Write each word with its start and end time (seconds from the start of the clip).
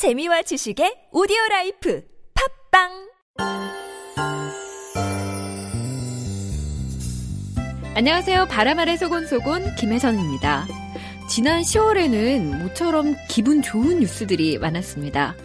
재미와 0.00 0.40
지식의 0.40 1.08
오디오 1.12 1.36
라이프 1.50 2.02
팟빵 2.72 2.88
안녕하세요. 7.94 8.46
바람 8.46 8.78
아래 8.78 8.96
소곤 8.96 9.26
소곤 9.26 9.74
김혜선입니다. 9.74 10.66
지난 11.28 11.60
10월에는 11.60 12.62
모처럼 12.62 13.14
기분 13.28 13.60
좋은 13.60 14.00
뉴스들이 14.00 14.56
많았습니다. 14.56 15.36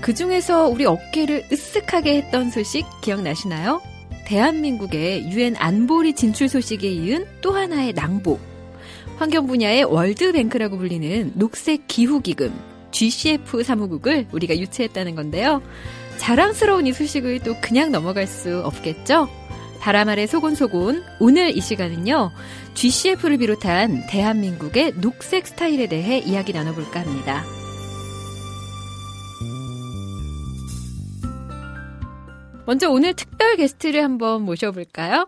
그 0.00 0.14
중에서 0.14 0.66
우리 0.66 0.84
어깨를 0.84 1.44
으쓱하게 1.52 2.06
했던 2.06 2.50
소식 2.50 2.84
기억나시나요? 3.02 3.80
대한민국의 4.26 5.30
유엔 5.30 5.54
안보리 5.56 6.14
진출 6.14 6.48
소식에 6.48 6.88
이은 6.88 7.24
또 7.40 7.52
하나의 7.52 7.92
낭보. 7.92 8.40
환경 9.18 9.46
분야의 9.46 9.84
월드뱅크라고 9.84 10.76
불리는 10.76 11.34
녹색 11.36 11.86
기후 11.86 12.20
기금 12.20 12.52
GCF 12.92 13.62
사무국을 13.64 14.28
우리가 14.32 14.56
유치했다는 14.56 15.16
건데요. 15.16 15.62
자랑스러운 16.18 16.86
이 16.86 16.92
소식을 16.92 17.40
또 17.40 17.56
그냥 17.60 17.90
넘어갈 17.90 18.26
수 18.26 18.60
없겠죠? 18.60 19.28
바람 19.80 20.08
아래 20.08 20.28
소곤소곤 20.28 21.02
오늘 21.18 21.56
이 21.56 21.60
시간은요. 21.60 22.30
GCF를 22.74 23.38
비롯한 23.38 24.06
대한민국의 24.08 25.00
녹색 25.00 25.48
스타일에 25.48 25.88
대해 25.88 26.18
이야기 26.18 26.52
나눠볼까 26.52 27.00
합니다. 27.00 27.42
먼저 32.64 32.88
오늘 32.88 33.14
특별 33.14 33.56
게스트를 33.56 34.04
한번 34.04 34.42
모셔볼까요? 34.42 35.26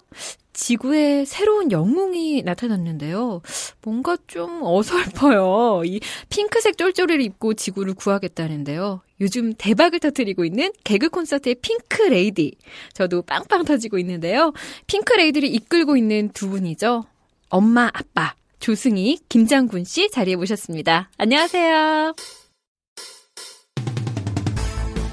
지구에 0.55 1.25
새로운 1.27 1.71
영웅이 1.71 2.43
나타났는데요. 2.43 3.43
뭔가 3.83 4.17
좀 4.27 4.61
어설퍼요. 4.63 5.83
이 5.85 6.01
핑크색 6.31 6.79
쫄쫄이를 6.79 7.21
입고 7.21 7.55
지구를 7.55 7.95
구하겠다는데요. 7.95 9.03
요즘 9.21 9.53
대박을 9.55 10.01
터뜨리고 10.01 10.45
있는 10.45 10.73
개그 10.85 11.11
콘서트의 11.11 11.57
핑크 11.57 12.03
레이디. 12.03 12.57
저도 12.95 13.23
빵빵 13.23 13.65
터지고 13.65 13.99
있는데요. 13.99 14.53
핑크 14.87 15.13
레이디를 15.13 15.53
이끌고 15.55 15.97
있는 15.97 16.31
두 16.33 16.49
분이죠. 16.49 17.05
엄마, 17.49 17.91
아빠, 17.93 18.35
조승희, 18.61 19.19
김장군 19.29 19.85
씨 19.85 20.11
자리에 20.11 20.37
모셨습니다. 20.37 21.11
안녕하세요. 21.19 22.15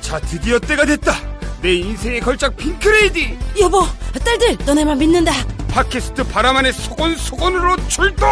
자, 0.02 0.19
드디어 0.22 0.59
때가 0.59 0.86
됐다. 0.86 1.14
내 1.62 1.75
인생의 1.75 2.22
걸작 2.22 2.58
핑크 2.58 2.88
레이디 2.88 3.38
여보, 3.62 3.81
딸들, 4.20 4.58
너네만 4.66 4.98
믿는다. 4.98 5.31
팟캐스트 5.70 6.28
바람안의 6.28 6.73
소곤소곤으로 6.73 7.78
출동! 7.88 8.28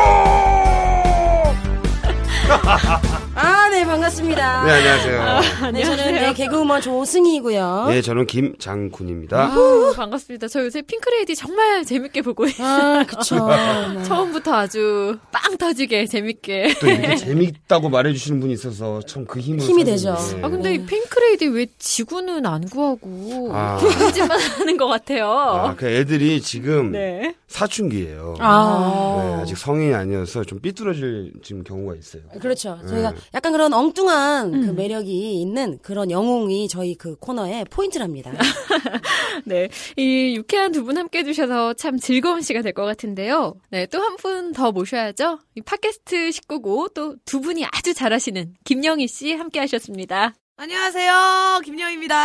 아, 3.41 3.69
네, 3.69 3.85
반갑습니다. 3.85 4.65
네, 4.67 4.71
안녕하세요. 4.73 5.71
네, 5.71 5.83
저는 5.85 6.13
네, 6.13 6.33
개그우먼 6.33 6.81
조승희고요. 6.81 7.85
네, 7.87 8.01
저는 8.01 8.27
김장군입니다. 8.27 9.53
아우, 9.53 9.93
반갑습니다. 9.95 10.49
저 10.49 10.61
요새 10.65 10.81
핑크레이디 10.81 11.35
정말 11.37 11.85
재밌게 11.85 12.21
보고 12.21 12.45
있어요. 12.45 12.67
아, 12.99 13.03
그쵸. 13.05 13.47
네. 13.95 14.03
처음부터 14.03 14.53
아주 14.53 15.17
빵 15.31 15.55
터지게 15.57 16.07
재밌게. 16.07 16.75
또 16.81 16.87
이렇게 16.87 17.15
재밌다고 17.15 17.87
말해주시는 17.87 18.41
분이 18.41 18.53
있어서 18.53 18.99
참 19.03 19.25
그 19.29 19.39
힘을 19.39 19.59
힘이 19.61 19.83
되죠. 19.83 20.15
건데. 20.15 20.41
아 20.43 20.49
근데 20.49 20.73
이 20.73 20.85
핑크레이디 20.85 21.47
왜 21.47 21.67
지구는 21.77 22.45
안 22.47 22.67
구하고 22.67 23.51
아. 23.53 23.77
하지만 23.99 24.39
하는 24.39 24.75
것 24.75 24.87
같아요. 24.87 25.29
아, 25.31 25.75
그 25.75 25.87
애들이 25.87 26.41
지금 26.41 26.91
네. 26.91 27.35
사춘기예요. 27.47 28.35
아. 28.39 29.35
네, 29.37 29.41
아직 29.43 29.57
성인이 29.57 29.93
아니어서 29.93 30.43
좀 30.45 30.59
삐뚤어질 30.61 31.33
지금 31.43 31.63
경우가 31.63 31.95
있어요. 31.95 32.23
그렇죠. 32.41 32.79
네. 32.83 32.89
저희가 32.89 33.13
약간 33.33 33.52
그런 33.52 33.73
엉뚱한 33.73 34.53
음. 34.53 34.61
그 34.66 34.72
매력이 34.72 35.41
있는 35.41 35.77
그런 35.81 36.09
영웅이 36.11 36.67
저희 36.67 36.95
그 36.95 37.16
코너의 37.17 37.66
포인트랍니다. 37.66 38.31
네. 39.45 39.69
이 39.97 40.36
유쾌한 40.36 40.71
두 40.71 40.83
분 40.83 40.97
함께 40.97 41.19
해주셔서 41.19 41.73
참 41.73 41.97
즐거운 41.99 42.41
시간 42.41 42.63
될 42.63 42.73
것 42.73 42.86
같은데요. 42.86 43.55
네. 43.70 43.86
또 43.87 43.99
한 43.99 44.15
분 44.17 44.53
더 44.53 44.71
모셔야죠. 44.71 45.39
이 45.55 45.61
팟캐스트 45.61 46.31
식구고 46.31 46.89
또 46.89 47.15
두 47.26 47.42
분이 47.42 47.65
아주 47.65 47.93
잘하시는 47.93 48.53
김영희 48.64 49.08
씨 49.08 49.33
함께 49.33 49.59
하셨습니다. 49.59 50.33
안녕하세요, 50.61 51.61
김영입니다. 51.64 52.15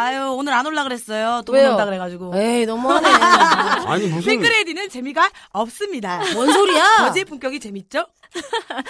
아유, 0.00 0.32
오늘 0.38 0.52
안 0.52 0.64
올라 0.66 0.84
그랬어요. 0.84 1.42
또 1.44 1.52
왜요? 1.52 1.70
온다 1.70 1.84
그래가지고. 1.84 2.30
에이, 2.36 2.64
너무하네. 2.64 3.08
아니, 3.90 4.06
무슨, 4.06 4.30
핑크레디는 4.30 4.88
재미가 4.88 5.28
없습니다. 5.50 6.22
뭔 6.34 6.52
소리야? 6.52 6.84
거지의 6.98 7.24
품격이 7.24 7.58
재밌죠? 7.58 8.06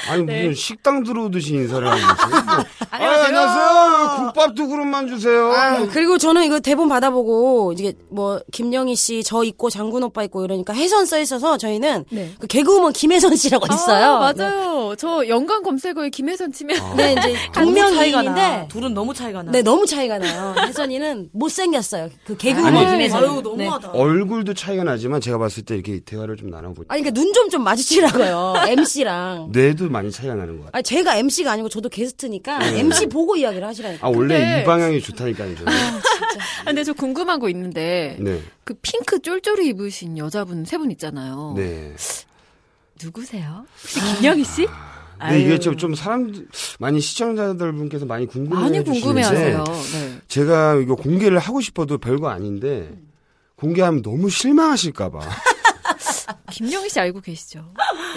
아니, 0.08 0.22
무슨 0.24 0.54
식당 0.54 1.04
들어오듯이 1.04 1.54
인사를 1.54 1.86
하고 1.86 1.96
있어요. 1.98 2.44
뭐, 2.44 2.54
아, 2.54 2.64
안녕하세요. 2.90 3.24
안녕하세요. 3.26 4.16
국밥 4.16 4.54
두 4.54 4.66
그릇만 4.66 5.06
주세요. 5.08 5.52
아, 5.52 5.86
그리고 5.92 6.18
저는 6.18 6.42
이거 6.44 6.58
대본 6.60 6.88
받아보고 6.88 7.72
이게 7.78 7.94
뭐 8.10 8.40
김영희 8.52 8.94
씨 8.96 9.22
저 9.24 9.42
있고 9.44 9.70
장군 9.70 10.02
오빠 10.02 10.22
있고 10.24 10.44
이러니까 10.44 10.74
혜선 10.74 11.06
써 11.06 11.18
있어서 11.20 11.56
저희는 11.58 12.06
네. 12.10 12.34
그 12.40 12.46
개그우먼 12.46 12.92
김혜선 12.92 13.36
씨라고 13.36 13.66
있어요. 13.72 14.16
아, 14.16 14.32
맞아요. 14.32 14.94
저 14.98 15.26
연관 15.28 15.62
검색어에 15.62 16.10
김혜선 16.10 16.52
치면 16.52 16.96
네, 16.96 17.14
네 17.14 17.20
이제. 17.20 17.36
동명이인데 17.54 18.65
둘은 18.68 18.94
너무 18.94 19.14
차이가 19.14 19.42
나. 19.42 19.52
네, 19.52 19.62
너무 19.62 19.86
차이가 19.86 20.18
나요. 20.18 20.54
혜선이는 20.66 21.30
못생겼어요. 21.32 22.10
그 22.24 22.36
개그우먼 22.36 22.76
아니, 22.76 22.86
김혜선. 22.90 23.22
아유, 23.24 23.40
너무하다. 23.42 23.90
얼굴도 23.90 24.54
차이가 24.54 24.84
나지만 24.84 25.20
제가 25.20 25.38
봤을 25.38 25.64
때 25.64 25.74
이렇게 25.74 26.00
대화를 26.00 26.36
좀 26.36 26.50
나눠보니 26.50 26.86
아니, 26.88 27.02
그러니까 27.02 27.20
눈 27.20 27.32
좀 27.32 27.50
좀 27.50 27.62
마주치라고요. 27.64 28.54
MC랑. 28.68 29.48
뇌도 29.52 29.88
많이 29.90 30.10
차이가 30.10 30.34
나는 30.34 30.56
것 30.58 30.64
같아요. 30.66 30.70
아니, 30.72 30.82
제가 30.82 31.16
MC가 31.16 31.52
아니고 31.52 31.68
저도 31.68 31.88
게스트니까 31.88 32.58
네. 32.58 32.80
MC 32.80 33.06
보고 33.06 33.36
이야기를 33.36 33.66
하시라니까. 33.66 34.06
아 34.06 34.10
원래 34.10 34.38
근데- 34.38 34.62
이 34.62 34.64
방향이 34.64 35.00
좋다니까요. 35.00 35.54
저는. 35.56 35.72
아, 35.72 36.64
근데 36.64 36.82
저 36.84 36.92
궁금한 36.92 37.38
거 37.40 37.48
있는데 37.48 38.16
네, 38.20 38.40
그 38.64 38.74
핑크 38.74 39.20
쫄쫄이 39.20 39.68
입으신 39.68 40.18
여자분 40.18 40.64
세 40.64 40.76
분 40.76 40.90
있잖아요. 40.90 41.54
네. 41.56 41.94
누구세요? 43.02 43.64
혹시 43.82 44.00
김영희 44.16 44.44
씨? 44.44 44.66
근데 45.18 45.40
이게 45.40 45.58
좀, 45.58 45.76
좀 45.76 45.94
사람 45.94 46.46
많이 46.78 47.00
시청자들 47.00 47.72
분께서 47.72 48.06
많이 48.06 48.26
궁금해 48.26 48.60
많이 48.62 48.84
궁금해하세요. 48.84 49.64
네. 49.64 50.18
제가 50.28 50.76
이거 50.76 50.94
공개를 50.94 51.38
하고 51.38 51.60
싶어도 51.60 51.98
별거 51.98 52.28
아닌데 52.28 52.90
공개하면 53.56 54.02
너무 54.02 54.28
실망하실까봐. 54.28 55.20
김영희 56.52 56.88
씨 56.88 56.98
알고 57.00 57.20
계시죠? 57.20 57.64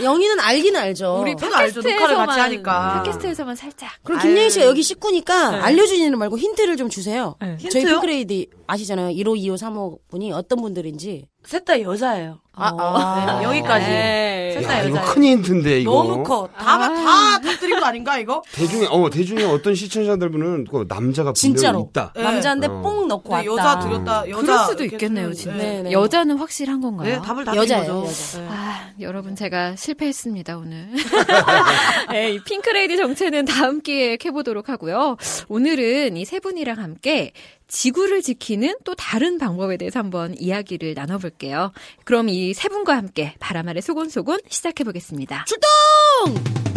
영희는 0.02 0.40
알기는 0.40 0.80
알죠. 0.80 1.20
우리. 1.22 1.32
녹화를 1.34 2.16
같이 2.16 2.40
하니까. 2.40 3.04
팟캐스트에서만 3.04 3.56
살짝. 3.56 3.90
그럼 4.04 4.22
김영희 4.22 4.50
씨가. 4.50 4.66
여기 4.66 4.82
식구니까 4.84 5.64
알려주지는 5.64 6.18
말고 6.18 6.38
힌트를 6.38 6.78
좀 6.78 6.90
주세요. 6.90 7.36
네. 7.42 7.58
저희 7.59 7.82
힌트요? 7.82 7.96
핑크레이디 7.96 8.48
아시잖아요. 8.68 9.16
1호, 9.16 9.38
2호, 9.38 9.56
3호 9.56 10.00
분이 10.09 10.32
어떤 10.32 10.62
분들인지. 10.62 11.28
셋 11.46 11.66
다 11.66 11.82
여자예요. 11.82 12.40
아, 12.59 12.75
아. 12.78 13.38
네, 13.40 13.44
여기까지. 13.46 13.86
네. 13.86 14.52
셋 14.56 14.64
야, 14.64 14.68
다 14.68 14.81
이거. 14.84 15.02
큰 15.14 15.24
힌트인데 15.24 15.81
이거. 15.81 15.92
너무 15.92 16.24
커. 16.24 16.50
다, 16.58 16.78
다 16.80 17.40
터뜨린 17.40 17.80
거 17.80 17.86
아닌가, 17.86 18.18
이거? 18.18 18.42
대중에 18.52 18.88
어 18.90 19.09
대중에 19.09 19.44
어떤 19.44 19.75
시청자들분은 19.75 20.66
그 20.72 20.86
남자가 20.88 21.34
진짜로. 21.34 21.88
있다. 21.90 22.14
네. 22.16 22.24
남자인데 22.24 22.68
어. 22.68 22.81
뽕 22.81 23.08
넣고 23.08 23.31
왔다. 23.34 23.46
여자 23.46 23.80
들였다, 23.80 24.30
여자. 24.30 24.42
그럴 24.42 24.59
수도 24.68 24.84
있겠네요, 24.86 25.34
진짜. 25.34 25.56
네, 25.58 25.81
네. 25.84 25.92
여자는 25.92 26.38
확실한 26.38 26.81
건가요? 26.81 27.16
네, 27.16 27.22
답을 27.22 27.46
다 27.46 27.56
여자예요. 27.56 28.06
여자. 28.08 28.40
네. 28.40 28.47
아, 28.50 28.90
여러분 29.00 29.36
제가 29.36 29.76
실패했습니다, 29.76 30.58
오늘. 30.58 30.88
네, 32.12 32.31
이 32.34 32.44
핑크레이디 32.44 32.97
정체는 32.97 33.46
다음 33.46 33.81
기회에 33.81 34.18
해보도록 34.24 34.70
하고요. 34.70 35.18
오늘은 35.50 36.18
이 36.18 36.26
세 36.30 36.40
분이랑 36.40 36.78
함께 36.78 37.31
지구를 37.69 38.22
지키는 38.22 38.75
또 38.84 38.96
다른 38.96 39.38
방법에 39.38 39.78
대해서 39.78 40.00
한번 40.00 40.35
이야기를 40.40 40.96
나눠볼게요. 40.96 41.72
그럼 42.03 42.28
이 42.30 42.53
세 42.53 42.68
분과 42.68 42.97
함께 42.97 43.35
바람 43.40 43.68
아래 43.69 43.80
소곤소곤 43.80 44.40
시작해보겠습니다. 44.50 45.46
출동! 45.47 46.69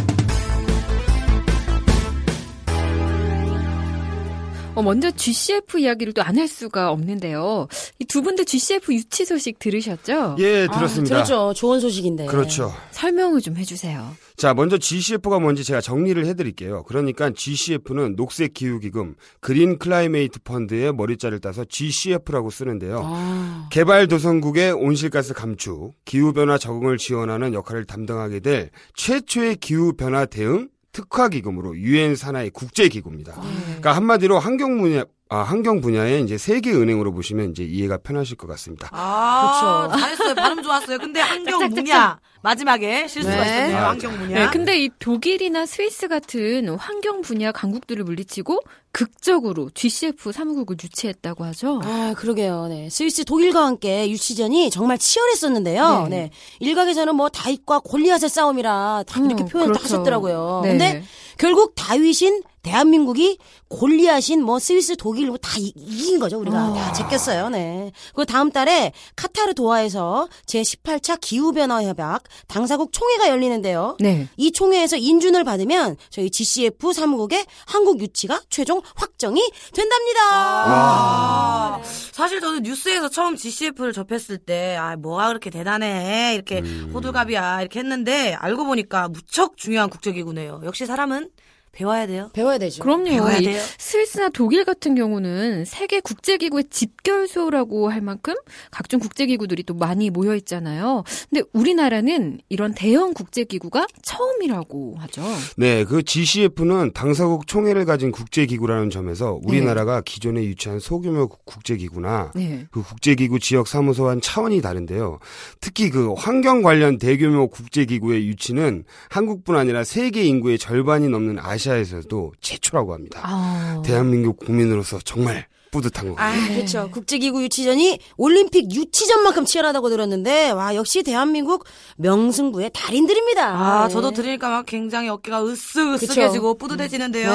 먼저 4.81 5.11
GCF 5.11 5.79
이야기를 5.81 6.15
또 6.15 6.23
안 6.23 6.39
할 6.39 6.49
수가 6.49 6.91
없는데요. 6.91 7.69
이 7.99 8.05
두 8.07 8.23
분도 8.23 8.45
GCF 8.45 8.93
유치 8.95 9.25
소식 9.25 9.59
들으셨죠? 9.59 10.37
예, 10.39 10.67
들었습니다. 10.73 11.17
아, 11.21 11.25
들었죠. 11.25 11.53
좋은 11.55 11.79
소식인데. 11.81 12.27
그렇죠. 12.27 12.73
설명을 12.91 13.41
좀 13.43 13.57
해주세요. 13.57 14.15
자, 14.37 14.55
먼저 14.55 14.79
GCF가 14.79 15.39
뭔지 15.41 15.63
제가 15.65 15.81
정리를 15.81 16.25
해드릴게요. 16.27 16.85
그러니까 16.85 17.31
GCF는 17.31 18.17
녹색 18.17 18.55
기후기금 18.55 19.15
Green 19.41 19.79
Climate 19.79 20.41
Fund의 20.43 20.95
머리자를 20.95 21.41
따서 21.41 21.65
GCF라고 21.65 22.51
쓰는데요. 22.51 23.01
아, 23.05 23.69
개발도상국의 23.71 24.73
온실가스 24.73 25.35
감축, 25.35 25.93
기후변화 26.05 26.59
적응을 26.59 26.97
지원하는 26.99 27.53
역할을 27.55 27.85
담당하게 27.85 28.41
될 28.41 28.71
최초의 28.95 29.57
기후변화 29.57 30.27
대응 30.27 30.69
특화 30.93 31.29
기금으로 31.29 31.77
유엔 31.77 32.15
산하의 32.17 32.51
국제 32.51 32.89
기구입니다. 32.89 33.35
그러니까 33.65 33.93
한마디로 33.97 34.39
환경 34.39 34.79
분야, 34.81 35.05
아, 35.33 35.45
환경 35.45 35.81
분야의 35.81 36.23
이제 36.25 36.37
세계 36.37 36.73
은행으로 36.73 37.11
보시면 37.15 37.53
이제 37.53 37.65
이해가 37.65 37.97
편하실 37.97 38.37
것 38.37 38.47
같습니다. 38.49 38.91
아, 38.93 39.89
그렇죠. 39.89 39.99
잘했어요. 39.99 40.35
발음 40.35 40.63
좋았어요. 40.63 40.99
근데 40.99 41.21
환경 41.25 41.71
분야 41.71 42.21
마지막에 42.43 43.09
실수가 43.09 43.37
네. 43.37 43.43
있었네요. 43.43 43.79
아, 43.79 43.89
환경 43.89 44.19
분야. 44.19 44.39
네, 44.39 44.51
근데 44.53 44.85
이 44.85 44.91
독일이나 44.99 45.65
스위스 45.65 46.07
같은 46.07 46.69
환경 46.77 47.23
분야 47.23 47.51
강국들을 47.51 48.05
물리치고 48.05 48.61
극적으로 48.91 49.71
GCF 49.73 50.33
사무국을 50.33 50.77
유치했다고 50.83 51.45
하죠. 51.45 51.81
아, 51.83 52.13
그러게요. 52.15 52.67
네. 52.69 52.91
스위스 52.91 53.25
독일과 53.25 53.65
함께 53.65 54.11
유치전이 54.11 54.69
정말 54.69 54.99
치열했었는데요. 54.99 56.09
네. 56.11 56.17
네. 56.17 56.31
일각에서는 56.61 57.15
뭐 57.15 57.31
다윗과 57.31 57.79
골리앗의 57.79 58.29
싸움이라 58.29 59.05
다 59.07 59.21
이렇게 59.25 59.45
음, 59.45 59.49
표현을 59.49 59.73
그렇죠. 59.73 59.85
하셨더라고요. 59.85 60.61
네. 60.65 60.69
근데 60.69 61.03
결국 61.39 61.75
다윗인 61.75 62.43
대한민국이 62.63 63.39
골리앗인 63.69 64.43
뭐 64.45 64.59
스위스 64.59 64.97
독일 64.97 65.27
뭐다 65.29 65.59
이- 65.59 65.73
이긴 65.77 66.19
거죠. 66.19 66.39
우리가 66.39 66.57
아. 66.59 66.73
다 66.73 66.93
제꼈어요. 66.93 67.49
네. 67.49 67.91
그 68.15 68.25
다음 68.25 68.51
달에 68.53 68.93
카타르 69.17 69.55
도하에서 69.55 70.29
제 70.47 70.63
18차 70.63 71.19
기후 71.21 71.53
변화 71.53 71.83
협약 71.83 72.23
당사국 72.49 72.93
총회가 72.93 73.29
열리는데요. 73.29 73.97
네. 74.01 74.29
이 74.37 74.53
총회에서 74.53 74.97
인준을 74.97 75.45
받으면 75.45 75.97
저희 76.11 76.31
GCF 76.31 76.93
사무국의 76.93 77.45
한국 77.67 78.01
유치가 78.01 78.41
최종 78.49 78.81
확정이 78.95 79.41
된답니다. 79.75 80.21
아, 80.25 81.81
사실 82.13 82.41
저는 82.41 82.63
뉴스에서 82.63 83.09
처음 83.09 83.37
GCF를 83.37 83.93
접했을 83.93 84.39
때, 84.39 84.77
아, 84.77 84.97
뭐가 84.97 85.29
그렇게 85.29 85.51
대단해. 85.51 86.33
이렇게 86.35 86.61
호들갑이야. 86.93 87.61
이렇게 87.61 87.81
했는데, 87.81 88.35
알고 88.35 88.65
보니까 88.65 89.09
무척 89.09 89.57
중요한 89.57 89.91
국제기구네요. 89.91 90.61
역시 90.65 90.87
사람은 90.87 91.29
배워야 91.73 92.07
돼요. 92.07 92.29
배워야 92.35 92.59
되죠. 92.59 92.83
그럼요. 92.83 93.05
배워야 93.07 93.39
이 93.39 93.45
돼요. 93.45 93.59
스위스나 93.79 94.29
독일 94.29 94.67
같은 94.67 94.95
경우는 94.95 95.65
세계 95.65 96.01
국제기구의 96.01 96.65
집결소라고 96.69 97.89
할 97.89 98.03
만큼 98.03 98.35
각종 98.71 99.01
국제기구들이 99.01 99.63
또 99.63 99.73
많이 99.73 100.11
모여 100.11 100.35
있잖아요. 100.37 101.03
근데 101.31 101.43
우리나라는 101.55 102.41
이런 102.51 102.75
대형 102.75 103.15
국제기구가 103.15 103.87
처음이라고 104.03 104.97
하죠. 104.99 105.23
네, 105.57 105.85
그 105.85 106.03
GCF는 106.03 106.93
당사국 106.93 107.47
총회를 107.47 107.87
가진 107.87 108.13
국제기구라는 108.13 108.91
점에서 108.91 109.41
우리나라가 109.43 110.03
기존에 110.03 110.45
유치한 110.45 110.79
소규모 110.79 111.27
국- 111.27 111.47
국제기구나 111.47 112.33
네. 112.35 112.67
그 112.71 112.83
국제기구 112.83 113.39
지역 113.41 113.67
사무소와는 113.67 114.21
차원이 114.21 114.61
다른데요. 114.61 115.21
특히 115.63 115.89
그 115.89 116.13
환경 116.19 116.61
관련 116.61 116.99
대규모 116.99 117.49
국제기구의 117.49 118.27
유치는 118.29 118.85
한국뿐 119.09 119.57
아니라 119.57 119.85
세계 119.85 120.25
인구의 120.25 120.59
절반이 120.59 121.09
넘는 121.09 121.39
아시아 121.39 121.62
에서도 121.71 122.33
최초라고 122.41 122.95
합니다. 122.95 123.21
아. 123.23 123.83
대한민국 123.85 124.39
국민으로서 124.39 124.99
정말 125.05 125.47
뿌듯한 125.71 126.09
것 126.11 126.17
같아요. 126.17 126.43
아, 126.43 126.49
그렇죠. 126.55 126.91
국제기구 126.91 127.43
유치전이 127.45 127.99
올림픽 128.19 128.71
유치전만큼 128.75 129.47
치열하다고 129.47 129.89
들었는데, 129.89 130.51
와, 130.51 130.75
역시 130.75 131.03
대한민국 131.03 131.65
명승부의 131.97 132.73
달인들입니다. 132.75 133.47
아, 133.49 133.89
네. 133.89 133.95
저도 133.95 134.11
들으니까 134.11 134.51
막 134.51 134.67
굉장히 134.67 135.09
어깨가 135.09 135.41
으쓱으쓱해지고 135.43 136.59
뿌듯해지는데요. 136.59 137.31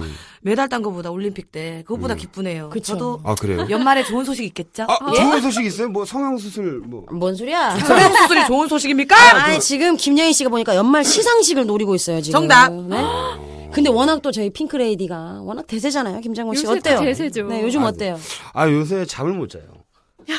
네, 0.00 0.06
네. 0.06 0.12
메달 0.40 0.70
딴 0.70 0.80
거보다 0.80 1.10
올림픽 1.10 1.52
때 1.52 1.84
그것보다 1.86 2.14
기쁘네요. 2.14 2.70
그쵸. 2.70 2.94
저도 2.94 3.20
아 3.24 3.34
그래요? 3.36 3.66
연말에 3.70 4.02
좋은 4.02 4.24
소식 4.24 4.44
있겠죠? 4.46 4.86
아, 4.88 5.12
좋은 5.12 5.40
소식 5.42 5.64
있어요? 5.64 5.88
뭐 5.88 6.04
성형 6.04 6.38
수술 6.38 6.80
뭐 6.80 7.04
뭔 7.06 7.36
소리야? 7.36 7.78
성형 7.78 8.16
수술이 8.16 8.46
좋은 8.46 8.66
소식입니까? 8.68 9.14
아 9.14 9.52
니, 9.52 9.60
지금 9.60 9.96
김영희 9.96 10.32
씨가 10.32 10.50
보니까 10.50 10.74
연말 10.74 11.04
시상식을 11.04 11.66
노리고 11.66 11.94
있어요, 11.94 12.20
지금. 12.22 12.40
정답. 12.40 12.72
네? 12.72 12.96
근데 13.72 13.90
워낙 13.90 14.20
또 14.22 14.30
저희 14.30 14.50
핑크레이디가 14.50 15.40
워낙 15.42 15.66
대세잖아요, 15.66 16.20
김장곤 16.20 16.56
씨. 16.56 16.66
어때요? 16.66 17.00
대세죠. 17.00 17.46
네, 17.46 17.62
요즘 17.62 17.82
아, 17.84 17.88
어때요? 17.88 18.18
아 18.52 18.68
요새 18.70 19.04
잠을 19.06 19.32
못 19.32 19.48
자요. 19.48 19.62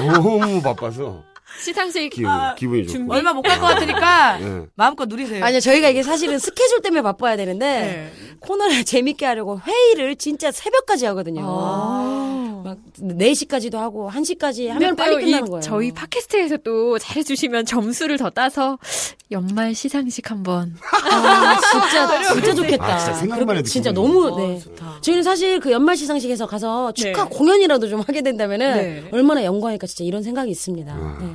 너무 0.00 0.60
바빠서 0.62 1.22
시상식 1.62 2.10
기분, 2.12 2.30
기분이 2.56 2.82
좋고. 2.86 2.92
준비. 2.92 3.14
얼마 3.14 3.32
못 3.34 3.42
갈 3.42 3.60
것 3.60 3.66
같으니까 3.66 4.38
네. 4.38 4.66
마음껏 4.76 5.06
누리세요. 5.06 5.44
아니요, 5.44 5.60
저희가 5.60 5.88
이게 5.88 6.02
사실은 6.02 6.38
스케줄 6.40 6.80
때문에 6.80 7.02
바빠야 7.02 7.36
되는데, 7.36 8.10
코너를 8.40 8.84
재밌게 8.86 9.26
하려고 9.26 9.60
회의를 9.60 10.16
진짜 10.16 10.50
새벽까지 10.50 11.04
하거든요. 11.06 11.42
아. 11.44 12.49
막 12.62 12.78
4시까지도 13.00 13.74
하고 13.76 14.10
1시까지 14.10 14.68
하면 14.68 14.96
빨리 14.96 15.24
끝나는 15.24 15.50
거예요. 15.50 15.60
저희 15.62 15.92
팟캐스트에서 15.92 16.58
또 16.58 16.98
잘해주시면 16.98 17.66
점수를 17.66 18.16
더 18.18 18.30
따서 18.30 18.78
연말 19.30 19.74
시상식 19.74 20.30
한번. 20.30 20.74
아, 21.10 21.58
진짜 21.60 22.22
진짜 22.34 22.54
좋겠다. 22.54 22.84
아, 22.84 22.98
진짜 22.98 23.14
생각만 23.14 23.46
그렇게 23.46 23.58
해도 23.60 23.68
진짜 23.68 23.92
너무 23.92 24.26
어, 24.28 24.36
네. 24.38 24.58
좋다. 24.58 24.98
저희는 25.00 25.22
사실 25.22 25.60
그 25.60 25.70
연말 25.72 25.96
시상식에서 25.96 26.46
가서 26.46 26.92
축하 26.92 27.24
네. 27.24 27.30
공연이라도 27.30 27.88
좀 27.88 28.00
하게 28.00 28.22
된다면은 28.22 28.72
네. 28.74 29.08
얼마나 29.12 29.44
영광일까 29.44 29.86
진짜 29.86 30.04
이런 30.04 30.22
생각이 30.22 30.50
있습니다. 30.50 30.94
네. 31.20 31.26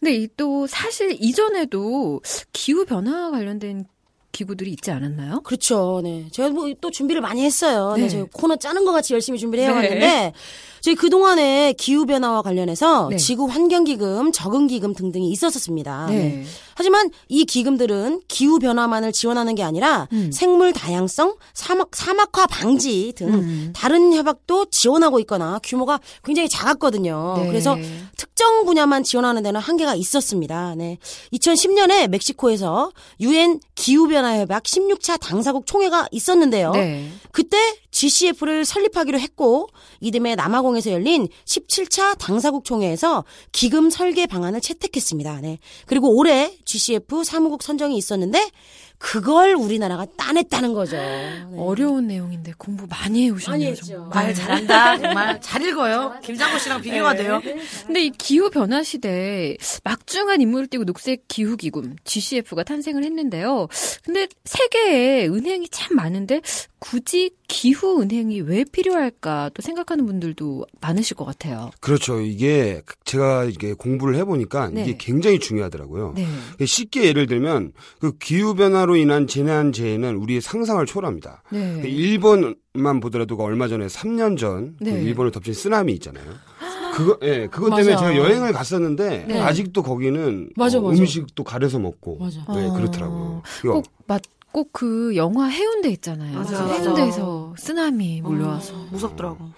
근데 0.00 0.14
이 0.14 0.28
또 0.36 0.66
사실 0.66 1.14
이전에도 1.20 2.22
기후 2.52 2.86
변화 2.86 3.30
관련된 3.30 3.84
기구들이 4.32 4.70
있지 4.72 4.90
않았나요? 4.90 5.40
그렇죠. 5.42 6.00
네. 6.02 6.26
제가 6.30 6.50
뭐 6.50 6.70
또 6.80 6.90
준비를 6.90 7.20
많이 7.20 7.44
했어요. 7.44 7.94
네. 7.96 8.02
네. 8.02 8.08
저희 8.08 8.24
코너 8.32 8.56
짜는 8.56 8.84
것 8.84 8.92
같이 8.92 9.12
열심히 9.14 9.38
준비를 9.38 9.64
네. 9.64 9.70
해왔는데 9.70 10.32
저희 10.80 10.94
그동안에 10.94 11.74
기후변화와 11.74 12.42
관련해서 12.42 13.08
네. 13.10 13.16
지구 13.16 13.46
환경기금, 13.46 14.32
적응기금 14.32 14.94
등등이 14.94 15.30
있었었습니다. 15.30 16.06
네. 16.08 16.14
네. 16.14 16.44
하지만 16.74 17.10
이 17.28 17.44
기금들은 17.44 18.22
기후변화만을 18.28 19.12
지원하는 19.12 19.54
게 19.54 19.62
아니라 19.62 20.08
음. 20.12 20.30
생물 20.32 20.72
다양성, 20.72 21.36
사막, 21.52 21.94
사막화 21.94 22.46
방지 22.46 23.12
등 23.14 23.28
음. 23.28 23.72
다른 23.74 24.14
협약도 24.14 24.66
지원하고 24.70 25.20
있거나 25.20 25.60
규모가 25.62 26.00
굉장히 26.24 26.48
작았거든요. 26.48 27.34
네. 27.38 27.46
그래서 27.48 27.76
특정 28.16 28.64
분야만 28.64 29.02
지원하는 29.02 29.42
데는 29.42 29.60
한계가 29.60 29.94
있었습니다. 29.94 30.74
네. 30.76 30.96
2010년에 31.34 32.08
멕시코에서 32.08 32.92
유엔 33.20 33.60
기후변화 33.74 34.38
협약 34.38 34.62
16차 34.62 35.20
당사국 35.20 35.66
총회가 35.66 36.08
있었는데요. 36.10 36.70
네. 36.72 37.10
그때 37.32 37.58
GCF를 38.00 38.64
설립하기로 38.64 39.18
했고 39.20 39.68
이듬해 40.00 40.34
남아공에서 40.34 40.90
열린 40.90 41.28
17차 41.44 42.16
당사국 42.18 42.64
총회에서 42.64 43.26
기금 43.52 43.90
설계 43.90 44.26
방안을 44.26 44.62
채택했습니다. 44.62 45.42
네. 45.42 45.58
그리고 45.84 46.16
올해 46.16 46.56
GCF 46.64 47.24
사무국 47.24 47.62
선정이 47.62 47.98
있었는데 47.98 48.48
그걸 48.96 49.54
우리나라가 49.54 50.06
따냈다는 50.16 50.74
거죠. 50.74 50.96
네. 50.96 51.42
어려운 51.56 52.06
내용인데 52.06 52.52
공부 52.58 52.86
많이 52.86 53.24
해오셨네요. 53.24 53.52
많이 53.52 53.66
했죠. 53.66 53.86
정말. 53.86 54.10
말 54.10 54.34
잘한다. 54.34 54.98
정말 54.98 55.40
잘 55.40 55.62
읽어요. 55.62 56.14
김장구 56.22 56.58
씨랑 56.58 56.82
비교가 56.82 57.14
돼요. 57.14 57.40
근데 57.86 58.04
이 58.04 58.10
기후 58.10 58.50
변화 58.50 58.82
시대에 58.82 59.56
막중한 59.84 60.42
임무를 60.42 60.66
띠고 60.68 60.84
녹색 60.84 61.28
기후 61.28 61.56
기금 61.56 61.96
GCF가 62.04 62.62
탄생을 62.62 63.04
했는데요. 63.04 63.68
근데 64.04 64.28
세계에 64.44 65.28
은행이 65.28 65.68
참 65.70 65.96
많은데 65.96 66.42
굳이 66.78 67.30
기후 67.50 68.00
은행이 68.00 68.42
왜 68.42 68.64
필요할까 68.64 69.50
또 69.54 69.60
생각하는 69.60 70.06
분들도 70.06 70.66
많으실 70.80 71.16
것 71.16 71.24
같아요. 71.24 71.72
그렇죠. 71.80 72.20
이게 72.20 72.80
제가 73.04 73.44
이게 73.44 73.74
공부를 73.74 74.14
해보니까 74.18 74.70
네. 74.70 74.82
이게 74.82 74.96
굉장히 74.96 75.40
중요하더라고요. 75.40 76.14
네. 76.14 76.26
쉽게 76.64 77.06
예를 77.06 77.26
들면 77.26 77.72
그 77.98 78.16
기후 78.18 78.54
변화로 78.54 78.94
인한 78.94 79.26
재난 79.26 79.72
재해는 79.72 80.14
우리의 80.14 80.40
상상을 80.40 80.86
초월합니다. 80.86 81.42
네. 81.50 81.82
일본만 81.84 83.00
보더라도 83.02 83.36
그 83.36 83.42
얼마 83.42 83.66
전에 83.66 83.88
3년 83.88 84.38
전그 84.38 84.84
네. 84.84 84.92
일본을 85.02 85.32
덮친 85.32 85.52
쓰나미 85.52 85.92
있잖아요. 85.94 86.24
그거 86.94 87.18
예, 87.22 87.48
그것 87.48 87.74
때문에 87.74 87.94
맞아. 87.94 88.06
제가 88.06 88.16
여행을 88.16 88.52
갔었는데 88.52 89.24
네. 89.26 89.40
아직도 89.40 89.82
거기는 89.82 90.50
맞아, 90.54 90.78
어, 90.78 90.82
맞아. 90.82 91.00
음식도 91.00 91.42
가려서 91.42 91.80
먹고 91.80 92.18
맞아. 92.20 92.44
네, 92.54 92.68
어. 92.68 92.72
그렇더라고요. 92.74 93.42
이거 93.64 93.72
꼭 93.74 93.86
맞. 94.06 94.22
꼭 94.52 94.72
그 94.72 95.14
영화 95.16 95.46
해운대 95.46 95.90
있잖아요. 95.90 96.38
맞아, 96.38 96.66
해운대에서 96.66 97.54
쓰나미 97.58 98.22
몰려와서. 98.22 98.74
무섭더라고. 98.90 99.50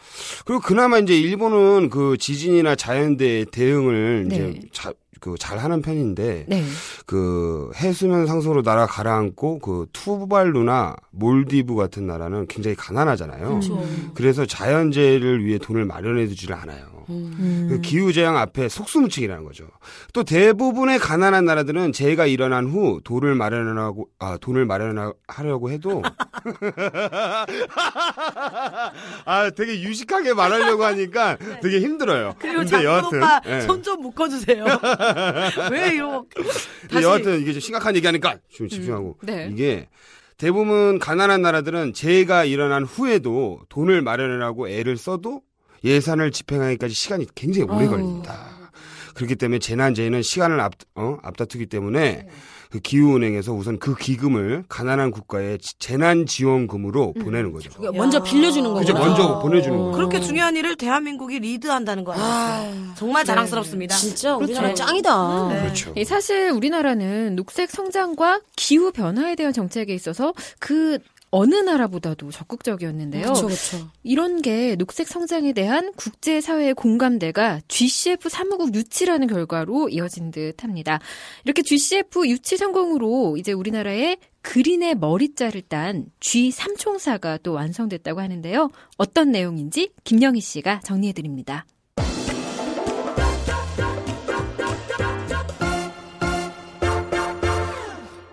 그리고 0.44 0.60
그나마 0.60 0.98
이제 0.98 1.16
일본은 1.16 1.90
그 1.90 2.16
지진이나 2.18 2.74
자연재해 2.74 3.46
대응을 3.46 4.28
네. 4.28 4.34
이제 4.36 4.60
자, 4.72 4.92
그 5.20 5.36
잘하는 5.38 5.82
편인데 5.82 6.46
네. 6.48 6.64
그 7.06 7.70
해수면 7.76 8.26
상승으로 8.26 8.62
나라 8.62 8.86
가라앉고 8.86 9.60
그 9.60 9.86
투발루나 9.92 10.96
몰디브 11.10 11.74
같은 11.74 12.06
나라는 12.06 12.46
굉장히 12.48 12.74
가난하잖아요. 12.76 13.48
그렇죠. 13.48 13.84
그래서 14.14 14.46
자연재해를 14.46 15.44
위해 15.44 15.58
돈을 15.58 15.84
마련해 15.84 16.26
두지를 16.26 16.56
않아요. 16.56 16.92
음. 17.08 17.66
그 17.68 17.80
기후 17.80 18.12
재앙 18.12 18.36
앞에 18.36 18.68
속수무책이라는 18.68 19.44
거죠. 19.44 19.66
또 20.12 20.24
대부분의 20.24 20.98
가난한 20.98 21.44
나라들은 21.44 21.92
재해가 21.92 22.26
일어난 22.26 22.66
후 22.66 23.00
돈을 23.04 23.34
마련하고 23.34 24.08
아 24.18 24.36
돈을 24.40 24.66
마련하려고 24.66 25.70
해도 25.70 26.02
아 29.24 29.50
되게 29.50 29.80
유식하게 29.82 30.34
말하려고 30.34 30.84
하니까 30.84 31.36
되게 31.62 31.80
힘들어요. 31.80 32.34
그리고 32.38 32.58
근데 32.58 32.84
여하튼 32.84 33.18
오빠 33.18 33.40
예. 33.46 33.60
손좀 33.62 34.00
묶어주세요. 34.02 34.64
왜 35.70 35.94
이러? 35.94 36.24
근데 36.88 37.02
여하튼 37.02 37.40
이게 37.40 37.52
좀 37.52 37.60
심각한 37.60 37.94
얘기하니까 37.96 38.38
좀 38.50 38.68
집중하고 38.68 39.18
네. 39.22 39.48
이게 39.52 39.88
대부분 40.36 40.98
가난한 40.98 41.42
나라들은 41.42 41.92
재해가 41.94 42.44
일어난 42.44 42.84
후에도 42.84 43.60
돈을 43.68 44.02
마련하라고 44.02 44.68
애를 44.68 44.96
써도 44.96 45.42
예산을 45.84 46.30
집행하기까지 46.30 46.94
시간이 46.94 47.26
굉장히 47.34 47.68
오래 47.68 47.82
아유. 47.82 47.90
걸립니다. 47.90 48.72
그렇기 49.14 49.36
때문에 49.36 49.58
재난 49.58 49.94
재해는 49.94 50.22
시간을 50.22 50.58
앞, 50.60 50.72
어? 50.94 51.18
앞다투기 51.22 51.66
때문에 51.66 52.28
그 52.72 52.80
기후은행에서 52.80 53.52
우선 53.52 53.78
그 53.78 53.94
기금을 53.94 54.64
가난한 54.66 55.10
국가에 55.10 55.58
지- 55.58 55.78
재난지원금으로 55.78 57.12
보내는 57.12 57.52
거죠. 57.52 57.70
그러니까 57.76 57.98
먼저 57.98 58.22
빌려주는 58.22 58.72
거죠. 58.72 58.94
그죠, 58.94 59.04
먼저 59.06 59.38
보내주는 59.40 59.78
거죠. 59.78 59.92
그렇게 59.96 60.20
중요한 60.20 60.56
일을 60.56 60.76
대한민국이 60.76 61.38
리드한다는 61.38 62.02
거 62.04 62.12
아니겠어요? 62.12 62.94
정말 62.96 63.24
자랑스럽습니다. 63.26 63.94
진짜 63.94 64.36
그렇죠. 64.36 64.44
우리나라 64.52 64.74
짱이다. 64.74 65.48
네. 65.50 65.60
그렇죠. 65.62 65.92
이 65.96 66.04
사실 66.06 66.50
우리나라는 66.50 67.36
녹색 67.36 67.70
성장과 67.70 68.40
기후 68.56 68.90
변화에 68.90 69.34
대한 69.34 69.52
정책에 69.52 69.92
있어서 69.94 70.32
그 70.58 70.98
어느 71.32 71.54
나라보다도 71.54 72.30
적극적이었는데요. 72.30 73.22
그렇죠, 73.22 73.46
그렇죠. 73.46 73.88
이런 74.02 74.42
게 74.42 74.76
녹색 74.76 75.08
성장에 75.08 75.54
대한 75.54 75.92
국제사회의 75.94 76.74
공감대가 76.74 77.60
GCF 77.68 78.28
사무국 78.28 78.74
유치라는 78.74 79.28
결과로 79.28 79.88
이어진 79.88 80.30
듯 80.30 80.62
합니다. 80.62 81.00
이렇게 81.44 81.62
GCF 81.62 82.26
유치 82.28 82.58
성공으로 82.58 83.38
이제 83.38 83.52
우리나라의 83.52 84.18
그린의 84.42 84.96
머리자를 84.96 85.62
딴 85.62 86.06
G3총사가 86.20 87.42
또 87.42 87.54
완성됐다고 87.54 88.20
하는데요. 88.20 88.68
어떤 88.98 89.32
내용인지 89.32 89.90
김영희 90.04 90.40
씨가 90.40 90.80
정리해드립니다. 90.80 91.64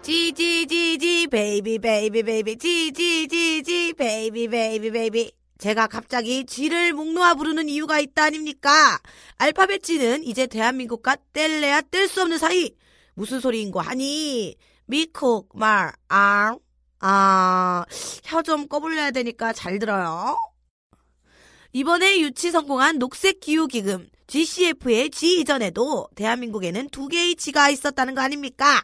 지지지지 0.09 1.27
베이비 1.27 1.77
베이비 1.77 2.23
베이비. 2.23 2.57
지지지지 2.57 3.93
베이비 3.93 4.47
베이비 4.47 4.89
베이비. 4.89 5.31
제가 5.59 5.85
갑자기 5.85 6.47
G를 6.47 6.93
목 6.93 7.13
놓아 7.13 7.35
부르는 7.35 7.69
이유가 7.69 7.99
있다 7.99 8.23
아닙니까? 8.23 8.99
알파벳 9.37 9.83
G는 9.83 10.23
이제 10.23 10.47
대한민국과 10.47 11.15
뗄래야 11.31 11.81
뗄 11.81 12.07
수 12.07 12.23
없는 12.23 12.39
사이. 12.39 12.71
무슨 13.13 13.39
소리인고 13.39 13.81
하니? 13.81 14.55
미쿡 14.87 15.49
말 15.53 15.93
아 16.09 16.57
아 17.01 17.85
혀 18.23 18.41
좀 18.41 18.67
꺼불려야 18.67 19.11
되니까 19.11 19.53
잘 19.53 19.77
들어요. 19.77 20.35
이번에 21.71 22.19
유치 22.19 22.49
성공한 22.49 22.97
녹색 22.97 23.41
기후 23.41 23.67
기금 23.67 24.09
GCF의 24.25 25.11
G 25.11 25.41
이전에도 25.41 26.07
대한민국에는 26.15 26.89
두 26.89 27.07
개의 27.07 27.35
G가 27.35 27.69
있었다는 27.69 28.15
거 28.15 28.21
아닙니까? 28.21 28.83